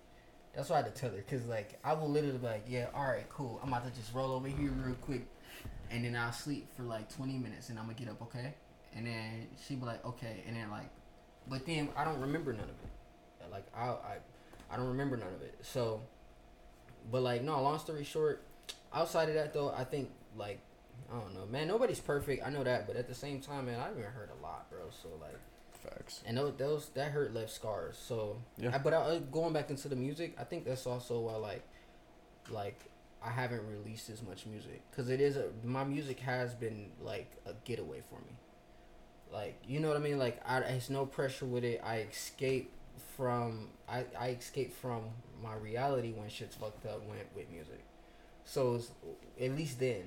[0.52, 1.18] That's why I had to tell her.
[1.18, 3.60] Because, like, I will literally be like, yeah, all right, cool.
[3.62, 5.28] I'm about to just roll over here real quick.
[5.92, 7.70] And then I'll sleep for, like, 20 minutes.
[7.70, 8.56] And I'm going to get up, okay?
[8.96, 10.44] And then she'd be like, okay.
[10.48, 10.90] And then, like,
[11.48, 13.52] but then I don't remember none of it.
[13.52, 14.18] Like, I, I,
[14.72, 15.56] I don't remember none of it.
[15.62, 16.02] So,
[17.12, 18.44] but, like, no, long story short,
[18.94, 20.60] outside of that, though, I think, like,
[21.12, 21.68] I don't know, man.
[21.68, 22.46] Nobody's perfect.
[22.46, 24.80] I know that, but at the same time, man, I've been hurt a lot, bro.
[24.92, 25.40] So like,
[25.72, 26.22] Facts.
[26.26, 27.98] and those, those that hurt left scars.
[27.98, 28.76] So Yeah.
[28.76, 31.64] I, but I, uh, going back into the music, I think that's also why like,
[32.52, 32.80] like
[33.24, 37.32] I haven't released as much music because it is a my music has been like
[37.46, 38.34] a getaway for me.
[39.32, 40.20] Like you know what I mean?
[40.20, 41.82] Like I, it's no pressure with it.
[41.84, 42.72] I escape
[43.18, 45.04] from I I escape from
[45.44, 47.82] my reality when shit's fucked up went with music.
[48.46, 48.92] So it's,
[49.40, 50.04] at least then,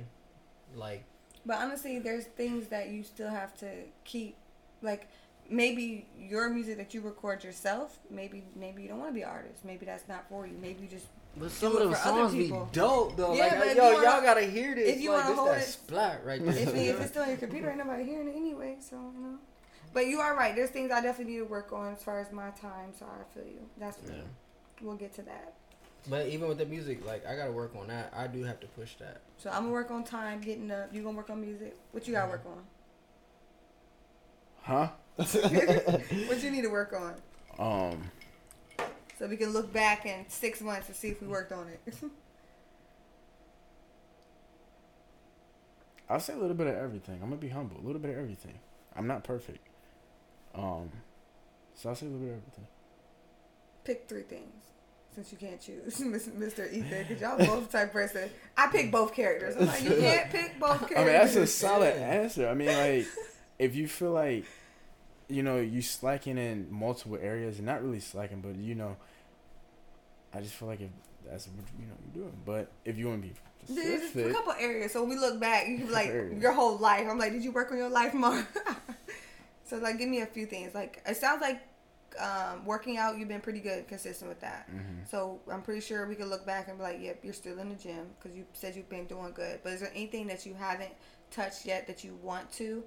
[0.75, 1.05] like
[1.47, 3.67] But honestly, there's things that you still have to
[4.05, 4.37] keep,
[4.83, 5.09] like
[5.49, 7.99] maybe your music that you record yourself.
[8.11, 9.65] Maybe maybe you don't want to be an artist.
[9.65, 10.55] Maybe that's not for you.
[10.61, 12.69] Maybe you just But Do some it of them for other songs be people.
[12.73, 13.35] dope though.
[13.35, 14.89] Yeah, like, but yo, you wanna- y'all gotta hear this.
[14.97, 16.55] if you like, wanna this hold that it- splat right there.
[16.55, 18.77] if, if it's still on your computer, ain't nobody hearing it anyway.
[18.81, 19.39] So you know.
[19.93, 20.55] But you are right.
[20.55, 22.93] There's things I definitely need to work on as far as my time.
[22.99, 23.69] So I feel you.
[23.79, 24.23] That's Yeah.
[24.81, 25.55] we'll get to that.
[26.09, 28.13] But even with the music, like I gotta work on that.
[28.17, 29.21] I do have to push that.
[29.37, 30.93] So I'm gonna work on time, getting up.
[30.93, 31.77] You gonna work on music?
[31.93, 32.65] What you gotta work on?
[34.63, 34.89] Huh?
[35.17, 37.15] what you need to work on?
[37.59, 38.11] Um.
[39.19, 41.95] So we can look back in six months and see if we worked on it.
[46.09, 47.15] I'll say a little bit of everything.
[47.23, 47.77] I'm gonna be humble.
[47.79, 48.59] A little bit of everything.
[48.97, 49.69] I'm not perfect.
[50.55, 50.91] Um,
[51.75, 52.67] so I'll say a little bit of everything.
[53.85, 54.63] Pick three things.
[55.15, 56.73] Since you can't choose, Mr.
[56.73, 58.31] Ethan, because y'all both type person.
[58.57, 59.57] I pick both characters.
[59.59, 60.97] I'm like, you can't pick both characters.
[60.97, 62.49] I mean, that's a solid answer.
[62.49, 63.07] I mean, like,
[63.59, 64.47] if you feel like,
[65.29, 68.97] you know, you slacking in multiple areas, and not really slacking, but you know,
[70.33, 70.89] I just feel like if
[71.31, 72.37] that's what you know you're doing.
[72.47, 73.35] But if you want to be
[73.69, 74.93] There's specific, a couple areas.
[74.93, 76.09] So when we look back, you like
[76.41, 77.07] your whole life.
[77.09, 78.47] I'm like, did you work on your life more?
[79.73, 80.75] So like, give me a few things.
[80.75, 81.63] Like it sounds like
[82.21, 83.17] um, working out.
[83.19, 84.69] You've been pretty good, consistent with that.
[84.71, 85.09] Mhm.
[85.09, 87.71] So I'm pretty sure we could look back and be like, yep, you're still in
[87.71, 89.61] the gym because you said you've been doing good.
[89.63, 90.93] But is there anything that you haven't
[91.31, 92.85] touched yet that you want to?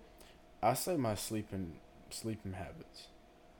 [0.61, 1.73] I say my sleeping
[2.11, 3.07] sleeping habits.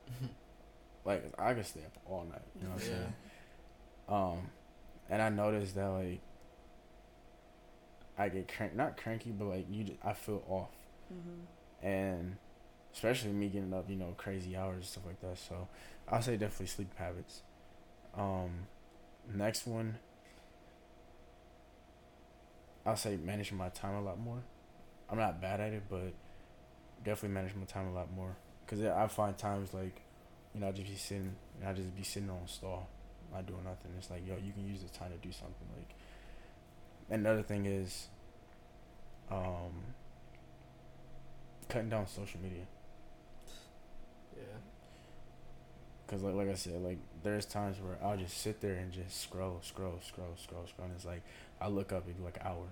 [1.05, 2.41] like I can stay up all night.
[2.61, 2.95] You know what I'm Yeah.
[2.95, 3.13] saying?
[4.37, 4.49] Um,
[5.09, 6.21] and I noticed that like
[8.17, 10.69] I get crank not cranky, but like you, I feel off,
[11.13, 11.85] Mm-hmm.
[11.87, 12.37] and
[12.95, 15.37] especially me getting up, you know, crazy hours and stuff like that.
[15.37, 15.67] So
[16.09, 17.41] I'll say definitely sleep habits.
[18.17, 18.67] Um,
[19.33, 19.97] next one,
[22.85, 24.41] I'll say managing my time a lot more.
[25.09, 26.13] I'm not bad at it, but
[27.03, 28.35] definitely manage my time a lot more.
[28.65, 30.01] Cause I find times like,
[30.53, 32.87] you know, I just be sitting, I just be sitting on a stall,
[33.31, 33.91] not doing nothing.
[33.97, 35.67] It's like, yo, you can use this time to do something.
[35.77, 35.93] Like,
[37.11, 38.07] another thing is,
[39.29, 39.93] um,
[41.67, 42.65] cutting down social media.
[44.35, 44.43] Yeah.
[46.07, 49.21] Cause like like I said, like there's times where I'll just sit there and just
[49.21, 51.23] scroll, scroll, scroll, scroll, scroll, and it's like
[51.59, 52.67] I look up, it'd be like an hour,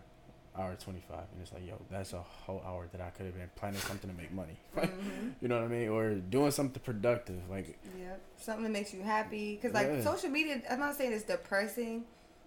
[0.56, 3.36] hour twenty five, and it's like, yo, that's a whole hour that I could have
[3.36, 4.58] been planning something to make money.
[4.78, 5.30] mm-hmm.
[5.42, 5.90] you know what I mean?
[5.90, 8.22] Or doing something productive, like Yep.
[8.38, 9.56] Something that makes you happy.
[9.56, 10.04] Because, like, Yeah.
[10.04, 12.04] social media, I'm not saying it's depressing,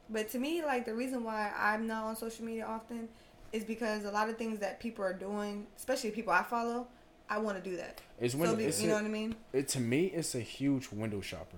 [0.08, 3.08] but to me, like, the reason why I'm not on social media often
[3.52, 6.86] is because a lot of things that people are doing, especially people I follow,
[7.28, 8.00] I want to do that.
[8.20, 9.34] it's So, when be- it's you know a- what I mean?
[9.52, 11.56] it to me, it's a huge window shopper.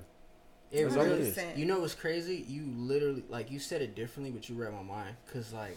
[0.70, 1.38] It That's all it really is.
[1.58, 2.44] You know what's crazy?
[2.48, 5.16] You literally like you said it differently, but you read my mind.
[5.32, 5.76] Cause like,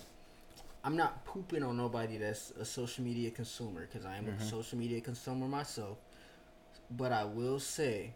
[0.83, 3.85] I'm not pooping on nobody that's a social media consumer.
[3.93, 4.39] Cause I am Mhm.
[4.41, 5.97] a social media consumer myself.
[6.89, 8.13] But I will say,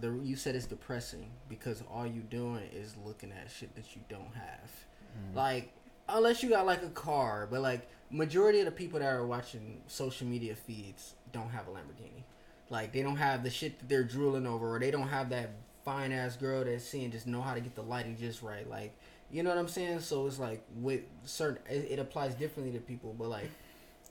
[0.00, 4.02] the you said it's depressing because all you doing is looking at shit that you
[4.08, 4.70] don't have.
[4.70, 5.36] Mm-hmm.
[5.36, 5.72] Like,
[6.08, 9.82] unless you got like a car, but like majority of the people that are watching
[9.86, 12.24] social media feeds don't have a Lamborghini.
[12.68, 15.50] Like they don't have the shit that they're drooling over, or they don't have that
[15.84, 18.68] fine ass girl that's seeing just know how to get the lighting just right.
[18.68, 18.94] Like,
[19.30, 20.00] you know what I'm saying?
[20.00, 23.50] So it's like with certain, it, it applies differently to people, but like.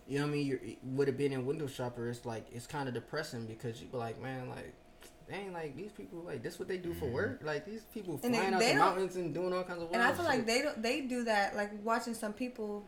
[0.07, 0.47] You know what I mean?
[0.47, 0.59] You're,
[0.95, 3.97] with it being in window shopper, it's like it's kind of depressing because you be
[3.97, 4.73] like, man, like,
[5.29, 7.13] dang, like these people, like this what they do for mm-hmm.
[7.13, 7.41] work.
[7.43, 9.91] Like these people And they- flying out they the mountains and doing all kinds of.
[9.91, 10.25] And I feel shit.
[10.25, 12.83] like they don't, they do that, like, watching some people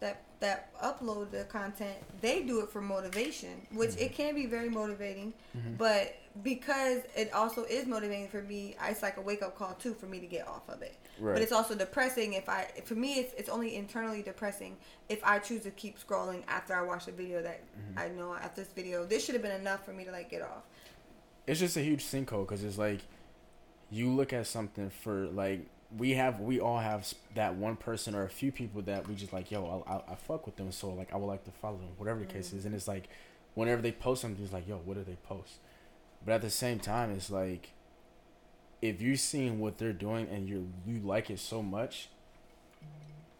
[0.00, 4.02] that that upload the content, they do it for motivation, which Mm-hmm.
[4.04, 5.32] it can be very motivating.
[5.78, 9.94] But because it also is motivating for me, it's like a wake up call too
[9.94, 10.96] for me to get off of it.
[11.18, 11.32] Right.
[11.32, 14.76] But it's also depressing if I, for me, it's it's only internally depressing
[15.08, 17.98] if I choose to keep scrolling after I watch a video that Mm-hmm.
[17.98, 20.42] I know after this video this should have been enough for me to like get
[20.42, 20.64] off.
[21.46, 23.00] it's just a huge sinkhole because it's like
[23.90, 25.60] you look at something for like
[25.98, 29.32] we have we all have that one person or a few people that we just
[29.32, 31.76] like yo I, I, I fuck with them so like I would like to follow
[31.78, 32.64] them whatever the case is.
[32.64, 33.08] And it's like
[33.54, 35.54] whenever they post something it's like yo what do they post?
[36.24, 37.70] But at the same time it's like
[38.82, 42.08] if you're seeing what they're doing and you you like it so much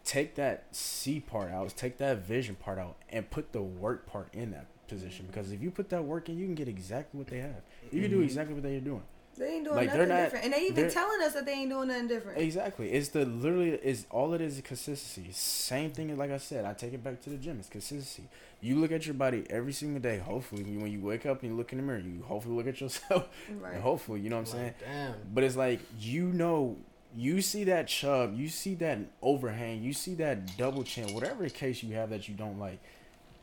[0.03, 4.29] take that C part out take that vision part out and put the work part
[4.33, 5.25] in that position.
[5.27, 7.61] Because if you put that work in you can get exactly what they have.
[7.91, 8.23] You can do Mhm.
[8.23, 9.03] exactly what they're doing
[9.37, 11.53] They ain't doing Like, nothing not- different, and they even they're- telling us that they
[11.53, 12.39] ain't doing nothing different.
[12.39, 12.91] Exactly.
[12.91, 15.31] It's the literally is all it is is consistency.
[15.31, 16.65] Same thing like I said.
[16.65, 17.57] I take it back to the gym.
[17.59, 18.23] It's consistency.
[18.61, 20.17] You look at your body every single day.
[20.17, 22.81] Hopefully, when you wake up and you look in the mirror, you hopefully look at
[22.81, 23.27] yourself.
[23.59, 23.75] Right.
[23.75, 24.73] And hopefully, you know what I'm saying.
[24.79, 25.13] Damn.
[25.33, 26.77] But it's like you know,
[27.15, 31.83] you see that chub, you see that overhang, you see that double chin, whatever case
[31.83, 32.79] you have that you don't like.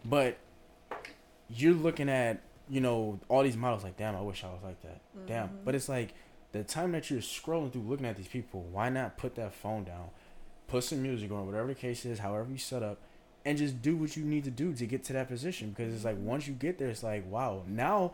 [0.04, 0.37] But
[1.48, 4.81] you're looking at you know all these models like, damn, I wish I was like
[4.83, 5.00] that.
[5.27, 5.48] Damn.
[5.48, 5.64] Mhm.
[5.64, 6.14] But it's like
[6.53, 9.85] the time that you're scrolling through looking at these people, why not put that phone
[9.85, 10.11] down,
[10.68, 12.98] put some music on, whatever the case is, however you set up,
[13.44, 15.70] and just do what you need to do to get to that position.
[15.70, 18.12] Because it's like once you get there, it's like wow, now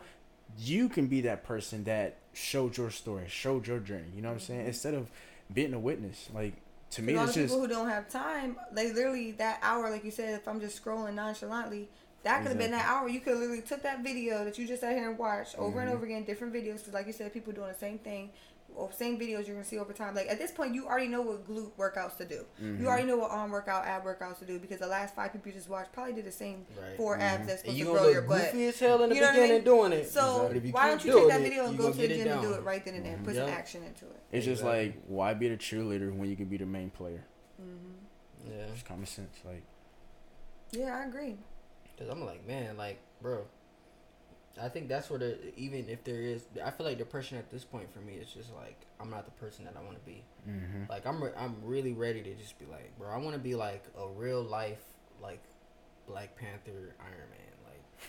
[0.58, 4.08] you can be that person that showed your story, showed your journey.
[4.14, 4.64] You know what I'm saying?
[4.64, 4.68] Mhm.
[4.68, 5.10] Instead of
[5.52, 6.54] being a witness, like
[6.92, 10.10] to me, it's just people who don't have time, they literally that hour, like you
[10.10, 11.88] said, if I'm just scrolling nonchalantly,
[12.22, 13.08] that could have been that hour.
[13.08, 15.88] You could literally took that video that you just sat here and watched over and
[15.90, 15.94] Mhm.
[15.94, 16.78] over again, different videos.
[16.78, 18.30] Because like you said, people doing the same thing.
[18.76, 20.14] or same videos you're gonna see over time.
[20.14, 22.46] Like at this point, you already know what glute workouts to do.
[22.62, 22.78] Mhm.
[22.78, 25.48] You already know what arm workout, ab workouts to do because the last five people
[25.48, 26.96] you just watched probably did the same Right.
[26.96, 27.20] four Mhm.
[27.20, 28.52] abs that's And supposed you to gonna grow your look butt.
[28.52, 29.64] goofy as hell in the You know what I beginning mean?
[29.64, 30.08] doing it.
[30.08, 31.94] So But if you why don't you doing take that it, video and go gonna
[31.96, 33.18] the gym and do it right then and there?
[33.24, 34.20] Put some action into it.
[34.30, 34.86] It's just Exactly.
[34.86, 37.24] like why be the cheerleader when you can be the main player?
[37.56, 37.66] hmm
[38.48, 38.66] Yeah.
[38.72, 39.36] It's common sense.
[39.44, 39.64] Like
[40.70, 41.38] Yeah, I agree.
[42.00, 43.44] Cause I'm like, man, like, bro.
[44.60, 47.62] I think that's where the even if there is, I feel like depression at this
[47.64, 50.24] point for me is just like I'm not the person that I want to be.
[50.48, 50.84] mm-hmm.
[50.88, 53.54] Like I'm re- I'm really ready to just be like, bro, I want to be
[53.54, 54.82] like a real life
[55.22, 55.40] like
[56.08, 57.50] Black Panther Iron Man.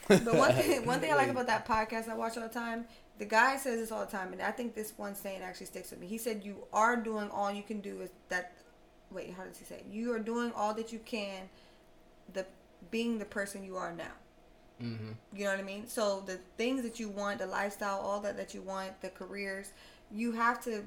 [0.09, 2.53] Like But one thing, one thing I like about that podcast I watch all the
[2.53, 2.85] time,
[3.19, 5.91] the guy says this all the time, and I think this one saying actually sticks
[5.91, 6.07] with me.
[6.07, 8.53] He said, "You are doing all you can do is that."
[9.11, 9.75] Wait, how does he say?
[9.75, 9.85] it?
[9.91, 11.70] You are doing all that you can, the
[12.89, 14.13] being the person you are now.
[14.81, 15.11] mm-hmm.
[15.35, 15.87] You know what I mean?
[15.87, 19.71] So the things that you want, the lifestyle, all that that you want, the careers,
[20.11, 20.83] you have to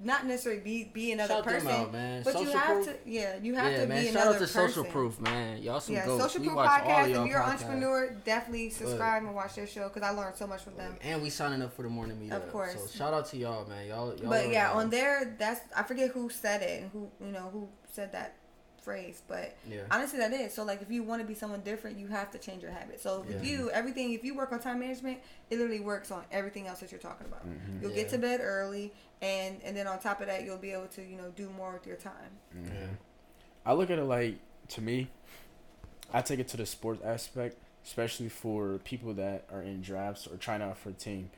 [0.00, 2.22] not necessarily be be another Shout person, out, man.
[2.22, 2.86] but you have proof.
[2.86, 4.00] to yeah, you have yeah, to man.
[4.00, 4.68] be Shout another out to person.
[4.68, 5.60] Social Proof, man.
[5.60, 6.22] Y'all some Yeah, goats.
[6.22, 7.08] Social We Proof watch all podcast.
[7.24, 10.62] If you're an entrepreneur, definitely subscribe and watch their show because I learned so much
[10.62, 10.96] from them.
[11.02, 12.36] And we signing up for the morning meetup.
[12.44, 12.74] Of course.
[12.74, 13.88] So shout out to y'all, man.
[13.88, 14.28] Y'all, y'all.
[14.28, 17.68] But yeah, on there, that's I forget who said it and who you know who
[17.90, 18.36] said that
[18.88, 19.82] phrase, but Yeah.
[19.90, 20.64] honestly, that is so.
[20.64, 23.02] Like, if you want to be someone different, you have to change your habits.
[23.02, 23.50] So with Yeah.
[23.50, 25.18] you, everything if you work on time management,
[25.50, 27.46] it literally works on everything else that you're talking about.
[27.46, 27.82] Mhm.
[27.82, 27.96] You'll Yeah.
[27.96, 31.02] get to bed early, and and then on top of that, you'll be able to
[31.02, 32.32] you know do more with your time.
[32.56, 32.74] Mm-hmm.
[32.74, 32.86] Yeah.
[33.66, 34.36] I look at it like
[34.68, 35.10] to me,
[36.14, 40.38] I take it to the sports aspect, especially for people that are in drafts or
[40.38, 41.30] trying out for a team.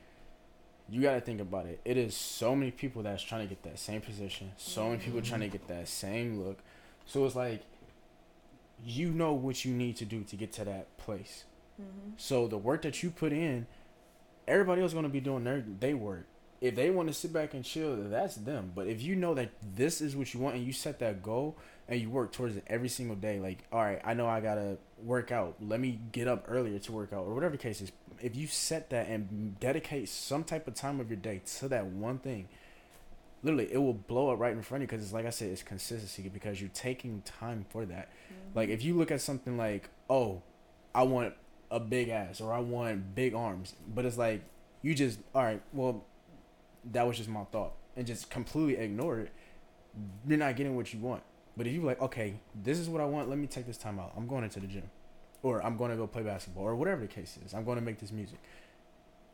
[0.89, 1.81] You got to think about it.
[1.85, 4.53] It is so many people that's trying to get that same position.
[4.57, 6.59] So many people trying to get that same look.
[7.07, 7.63] So it's like
[8.85, 11.45] you know what you need to do to get to that place.
[11.81, 12.13] Mm-hmm.
[12.17, 13.67] So the work that you put in,
[14.47, 16.27] everybody else going to be doing their they work.
[16.61, 18.73] If they want to sit back and chill, that's them.
[18.75, 21.57] But if you know that this is what you want and you set that goal
[21.89, 24.77] and you work towards it every single day, like, all right, I know I gotta
[25.03, 25.57] work out.
[25.61, 27.93] Let me get up earlier to work out, or whatever the case is.
[28.21, 31.87] If you set that and dedicate some type of time of your day to that
[31.87, 32.49] one thing,
[33.43, 34.89] literally, it will blow up right in front of you.
[34.89, 38.09] Because it's like I said, it's consistency because you're taking time for that.
[38.09, 38.59] Mm-hmm.
[38.59, 40.43] Like if you look at something like, oh,
[40.95, 41.35] I want
[41.71, 44.43] a big ass or I want big arms, but it's like
[44.83, 46.05] you just all right, well,
[46.93, 49.33] that was just my thought and just completely ignore it.
[50.27, 51.23] You're not getting what you want.
[51.57, 53.99] But if you like, okay, this is what I want, let me take this time
[53.99, 54.13] out.
[54.17, 54.89] I'm going into the gym,
[55.43, 57.53] or I'm going to go play basketball, or whatever the case is.
[57.53, 58.39] I'm going to make this music.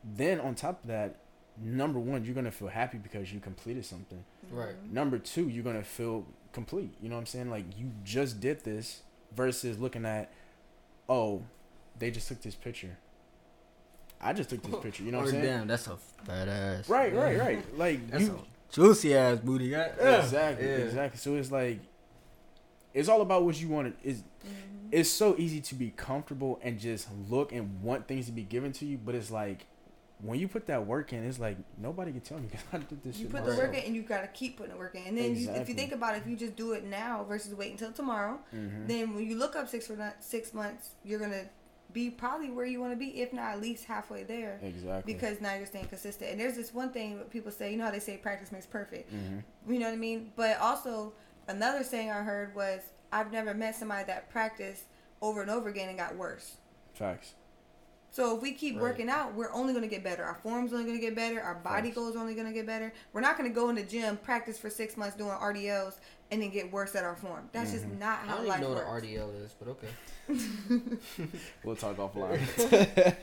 [0.02, 1.16] Then on top of that,
[1.62, 4.74] number one, you're gonna feel happy because you completed something Right.
[4.92, 8.62] number two you're gonna feel complete you know what i'm saying like you just did
[8.64, 9.02] this
[9.34, 10.32] versus looking at
[11.08, 11.42] oh
[11.98, 12.96] they just took this picture
[14.20, 16.88] i just took this picture you know what i'm saying damn, that's a fat ass.
[16.88, 18.38] right right right like That's you
[18.70, 19.66] a juicy ass booty.
[19.66, 19.86] Yeah.
[20.20, 20.72] exactly Yeah.
[20.76, 21.80] exactly so it's like
[22.94, 24.86] it's all about what you want to is Mm-hmm.
[24.92, 28.70] it's so easy to be comfortable and just look and want things to be given
[28.74, 29.66] to you but it's like
[30.22, 33.02] when you put that work in it's like nobody can tell me because i did
[33.02, 35.02] this You shit put the work in, and you gotta keep putting the work in.
[35.06, 37.54] And then you, if you think about it, if you just do it now versus
[37.54, 38.86] wait until tomorrow, Mhm.
[38.88, 41.44] then when you look up six for six months, you're gonna
[41.92, 45.40] be probably where you want to be, if not at least halfway there, exactly because
[45.40, 46.30] now you're staying consistent.
[46.30, 48.66] And there's this one thing that people say, you know how they say practice makes
[48.66, 49.10] perfect.
[49.10, 49.38] hmm
[49.72, 50.32] You know what I mean?
[50.36, 51.12] But also
[51.48, 52.80] another saying I heard was,
[53.12, 54.84] I've never met somebody that practiced
[55.22, 56.56] over and over again and got worse.
[56.94, 57.34] facts
[58.16, 58.80] So if we keep Right.
[58.82, 60.24] working out, we're only going to get better.
[60.24, 61.38] Our form's only going to get better.
[61.38, 62.94] Our body goals only going to get better.
[63.12, 65.96] We're not going to go in the gym, practice for six months doing RDLs,
[66.30, 67.48] and then get worse at our form.
[67.52, 67.98] That's just Mhm.
[67.98, 68.90] not I how don't life even know works.
[68.90, 69.88] what RDL is, but okay.
[71.64, 72.40] we'll talk offline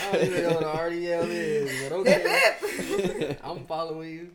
[0.00, 3.26] I don't even know what RDL is, but Hip okay.
[3.28, 3.40] hip.
[3.44, 4.30] I'm following you.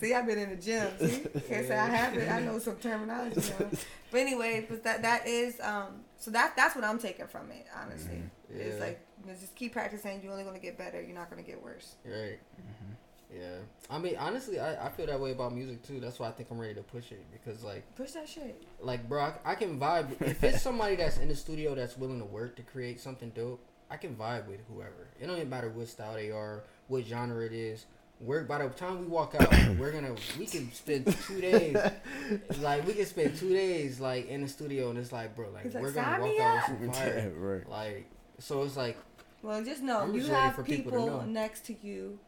[0.00, 0.88] See, I've been in the gym.
[0.98, 2.28] See, can't say I haven't.
[2.28, 3.66] I know some terminology now.
[4.10, 6.04] But anyway, but that that is um.
[6.18, 7.66] So that that's what I'm taking from it.
[7.80, 8.56] Honestly, Mhm.
[8.60, 10.22] it's like you know, just keep practicing.
[10.22, 11.00] You're only going to get better.
[11.00, 11.94] You're not going to get worse.
[12.04, 12.38] Right.
[12.60, 12.94] Mhm.
[13.32, 13.58] Yeah.
[13.88, 16.00] I mean, honestly, I, I feel that way about music too.
[16.00, 18.62] That's why I think I'm ready to push it because, like, Push that shit.
[18.80, 20.20] like, bro, I, I can vibe.
[20.20, 23.60] if it's somebody that's in the studio that's willing to work to create something dope,
[23.90, 25.08] I can vibe with whoever.
[25.20, 27.86] It don't even matter what style they are, what genre it is.
[28.20, 31.74] We're by the time we walk out, we're gonna we can spend two days,
[32.60, 35.72] like we can spend two days like in the studio, and it's like, bro, like
[35.72, 37.32] like, we're gonna walk out up." with some fire.
[37.36, 37.68] right.
[37.68, 38.06] Like,
[38.38, 38.98] so it's like,
[39.42, 41.20] Well, just know I'm you just have for people to know.
[41.22, 42.18] next to you,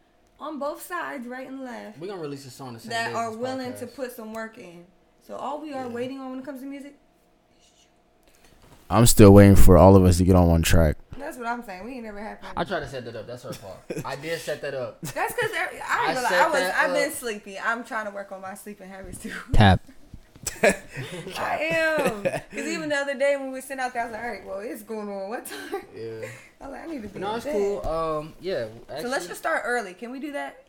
[0.43, 1.99] on both sides, right and left.
[1.99, 4.59] we're gonna release a song the same that are this willing to put some work
[4.59, 4.84] in.
[5.26, 5.88] So all we are Yeah.
[5.88, 6.97] waiting on when it comes to music.
[8.90, 10.97] I'm still waiting for all of us to get on one track.
[11.16, 11.84] That's what I'm saying.
[11.84, 12.53] We ain't never happened.
[12.57, 13.26] I tried to set that up.
[13.26, 13.78] That's her fault.
[14.05, 15.01] I did set that up.
[15.01, 16.55] That's because I, I ain't gonna lie, set I was.
[16.61, 17.59] that I've been sleepy.
[17.59, 19.32] I'm trying to work on my sleeping habits too.
[19.53, 19.80] Tap.
[21.39, 22.23] I am.
[22.51, 24.47] Because even the other day when we sent out there, I was like, all right,
[24.47, 25.29] well, it's going on.
[25.29, 25.83] What time?
[25.97, 26.29] Yeah.
[26.61, 27.19] I was like, I need to be.
[27.19, 27.55] No, it's bed.
[27.55, 27.89] cool.
[27.89, 28.67] Um, yeah.
[28.89, 29.95] Actually, So let's just start early.
[29.95, 30.65] Can we do that?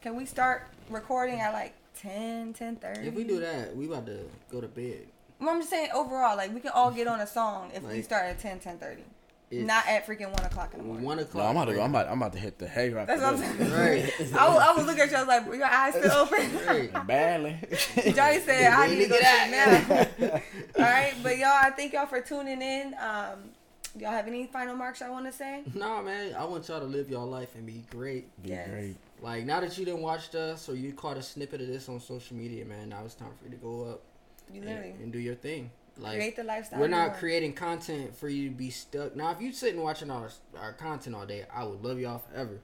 [0.00, 4.20] Can we start recording at like 10, 10 If we do that, we about to
[4.50, 5.06] go to bed.
[5.40, 8.02] Well, I'm just saying overall, like we can all get on a song if we
[8.02, 9.02] start at 10, 10 30.
[9.50, 11.04] It's Not at freaking 1 o'clock in the morning.
[11.04, 11.34] one o'clock.
[11.34, 11.50] No, o'clock.
[11.50, 11.82] I'm about to go.
[11.82, 12.08] I'm about.
[12.08, 13.06] I'm about to hit the hay right.
[13.06, 13.70] That's what I'm saying.
[13.72, 14.12] Right.
[14.38, 16.38] I, was, I was looking at you, I was like, your eyes still open?
[16.66, 16.92] Right.
[16.92, 17.04] this.
[17.06, 17.56] Badly.
[18.12, 20.40] Johnny said, I need to go need to to now.
[20.76, 22.94] All right, but y'all, I thank y'all for tuning in.
[22.94, 23.50] Um,
[23.98, 25.62] y'all have any final marks y'all want to say?
[25.74, 26.34] Nah, man.
[26.34, 28.26] I want y'all to live your life and be great.
[28.42, 28.68] Be Yes.
[28.68, 28.96] great.
[29.22, 32.00] Like now that you didn't watch us or you caught a snippet of this on
[32.00, 32.90] social media, man.
[32.90, 34.02] Now it's time for you to go up
[34.52, 35.70] You and, literally and do your thing.
[35.98, 36.80] Like create the lifestyle.
[36.80, 39.16] we're not creating content for you to be stuck.
[39.16, 42.60] Now, if you sitting watching our our content all day, I would love y'all forever.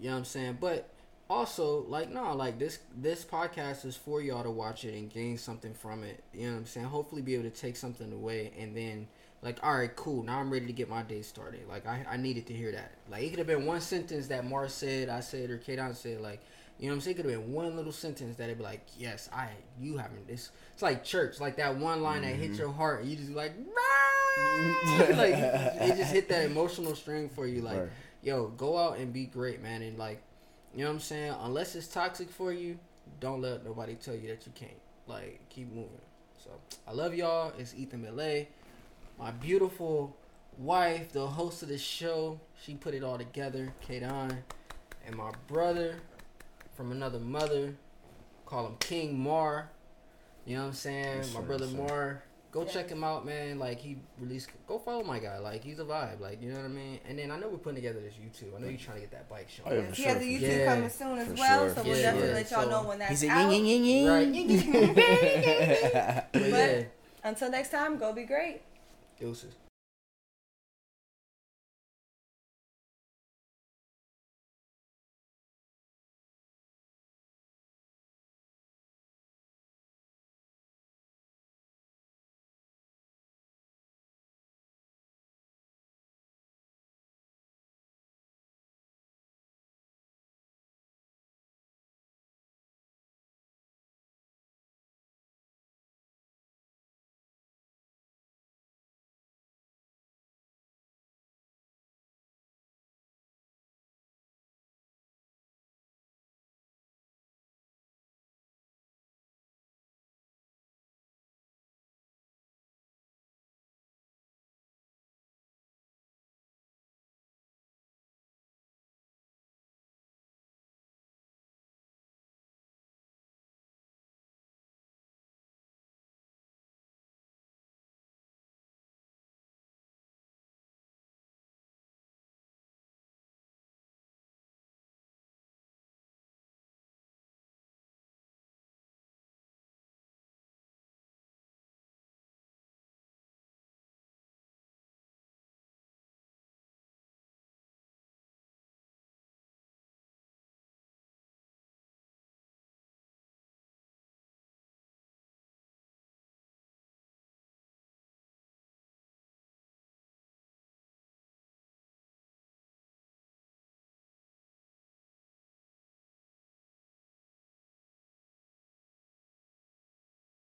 [0.00, 0.58] You know what I'm saying?
[0.60, 0.88] But
[1.28, 5.36] also, like, no, like this this podcast is for y'all to watch it and gain
[5.36, 6.24] something from it.
[6.32, 6.86] You know what I'm saying?
[6.86, 9.08] Hopefully, be able to take something away and then.
[9.42, 10.22] Like, all right, cool.
[10.22, 11.66] Now I'm ready to get my day started.
[11.66, 12.92] Like, I, I needed to hear that.
[13.10, 16.20] Like, it could have been one sentence that Mars said, I said, or Kaydon said.
[16.20, 16.42] Like,
[16.80, 17.16] you know what I'm saying?
[17.18, 20.24] It could have been one little sentence that it'd be like, yes, I, you having
[20.26, 20.50] this.
[20.72, 22.62] It's like church, like that one line that hits mm-hmm.
[22.62, 23.52] your heart, and you just be like,
[25.10, 27.60] like it just hit that emotional string for you.
[27.60, 27.88] Like, Right.
[28.22, 29.82] yo, go out and be great, man.
[29.82, 30.22] And like,
[30.74, 31.34] you know what I'm saying?
[31.42, 32.78] Unless it's toxic for you,
[33.20, 34.72] don't let nobody tell you that you can't.
[35.06, 36.00] Like, keep moving.
[36.42, 36.50] So
[36.88, 37.52] I love y'all.
[37.58, 38.48] It's Ethan Belay,
[39.18, 40.16] my beautiful
[40.56, 42.40] wife, the host of the show.
[42.62, 44.38] She put it all together, Kaydon,
[45.06, 45.96] and my brother
[46.80, 47.74] from another mother.
[48.46, 49.68] Call him King Mar.
[50.46, 51.16] You know what I'm saying?
[51.18, 51.78] Yes, my sir, brother yes, sir.
[51.82, 52.22] Mar.
[52.52, 52.68] Go Yeah.
[52.72, 53.58] check him out, man.
[53.58, 54.48] Like he released.
[54.66, 55.36] Go follow my guy.
[55.40, 56.20] Like he's a vibe.
[56.20, 56.98] Like you know what I mean.
[57.06, 58.56] And then I know we're putting together this YouTube.
[58.56, 59.62] I know you're trying to get that bike show.
[59.66, 60.64] Oh, yeah, Yes, for he sure, has a YouTube sure.
[60.64, 62.02] coming soon as For well, sure, so for we'll sure.
[62.02, 63.52] definitely let y'all So- know when that's He's a out.
[63.52, 64.32] ying ying ying Right.
[66.32, 66.82] But But- yeah,
[67.22, 68.62] Until next time, go be great.
[69.20, 69.52] deuces.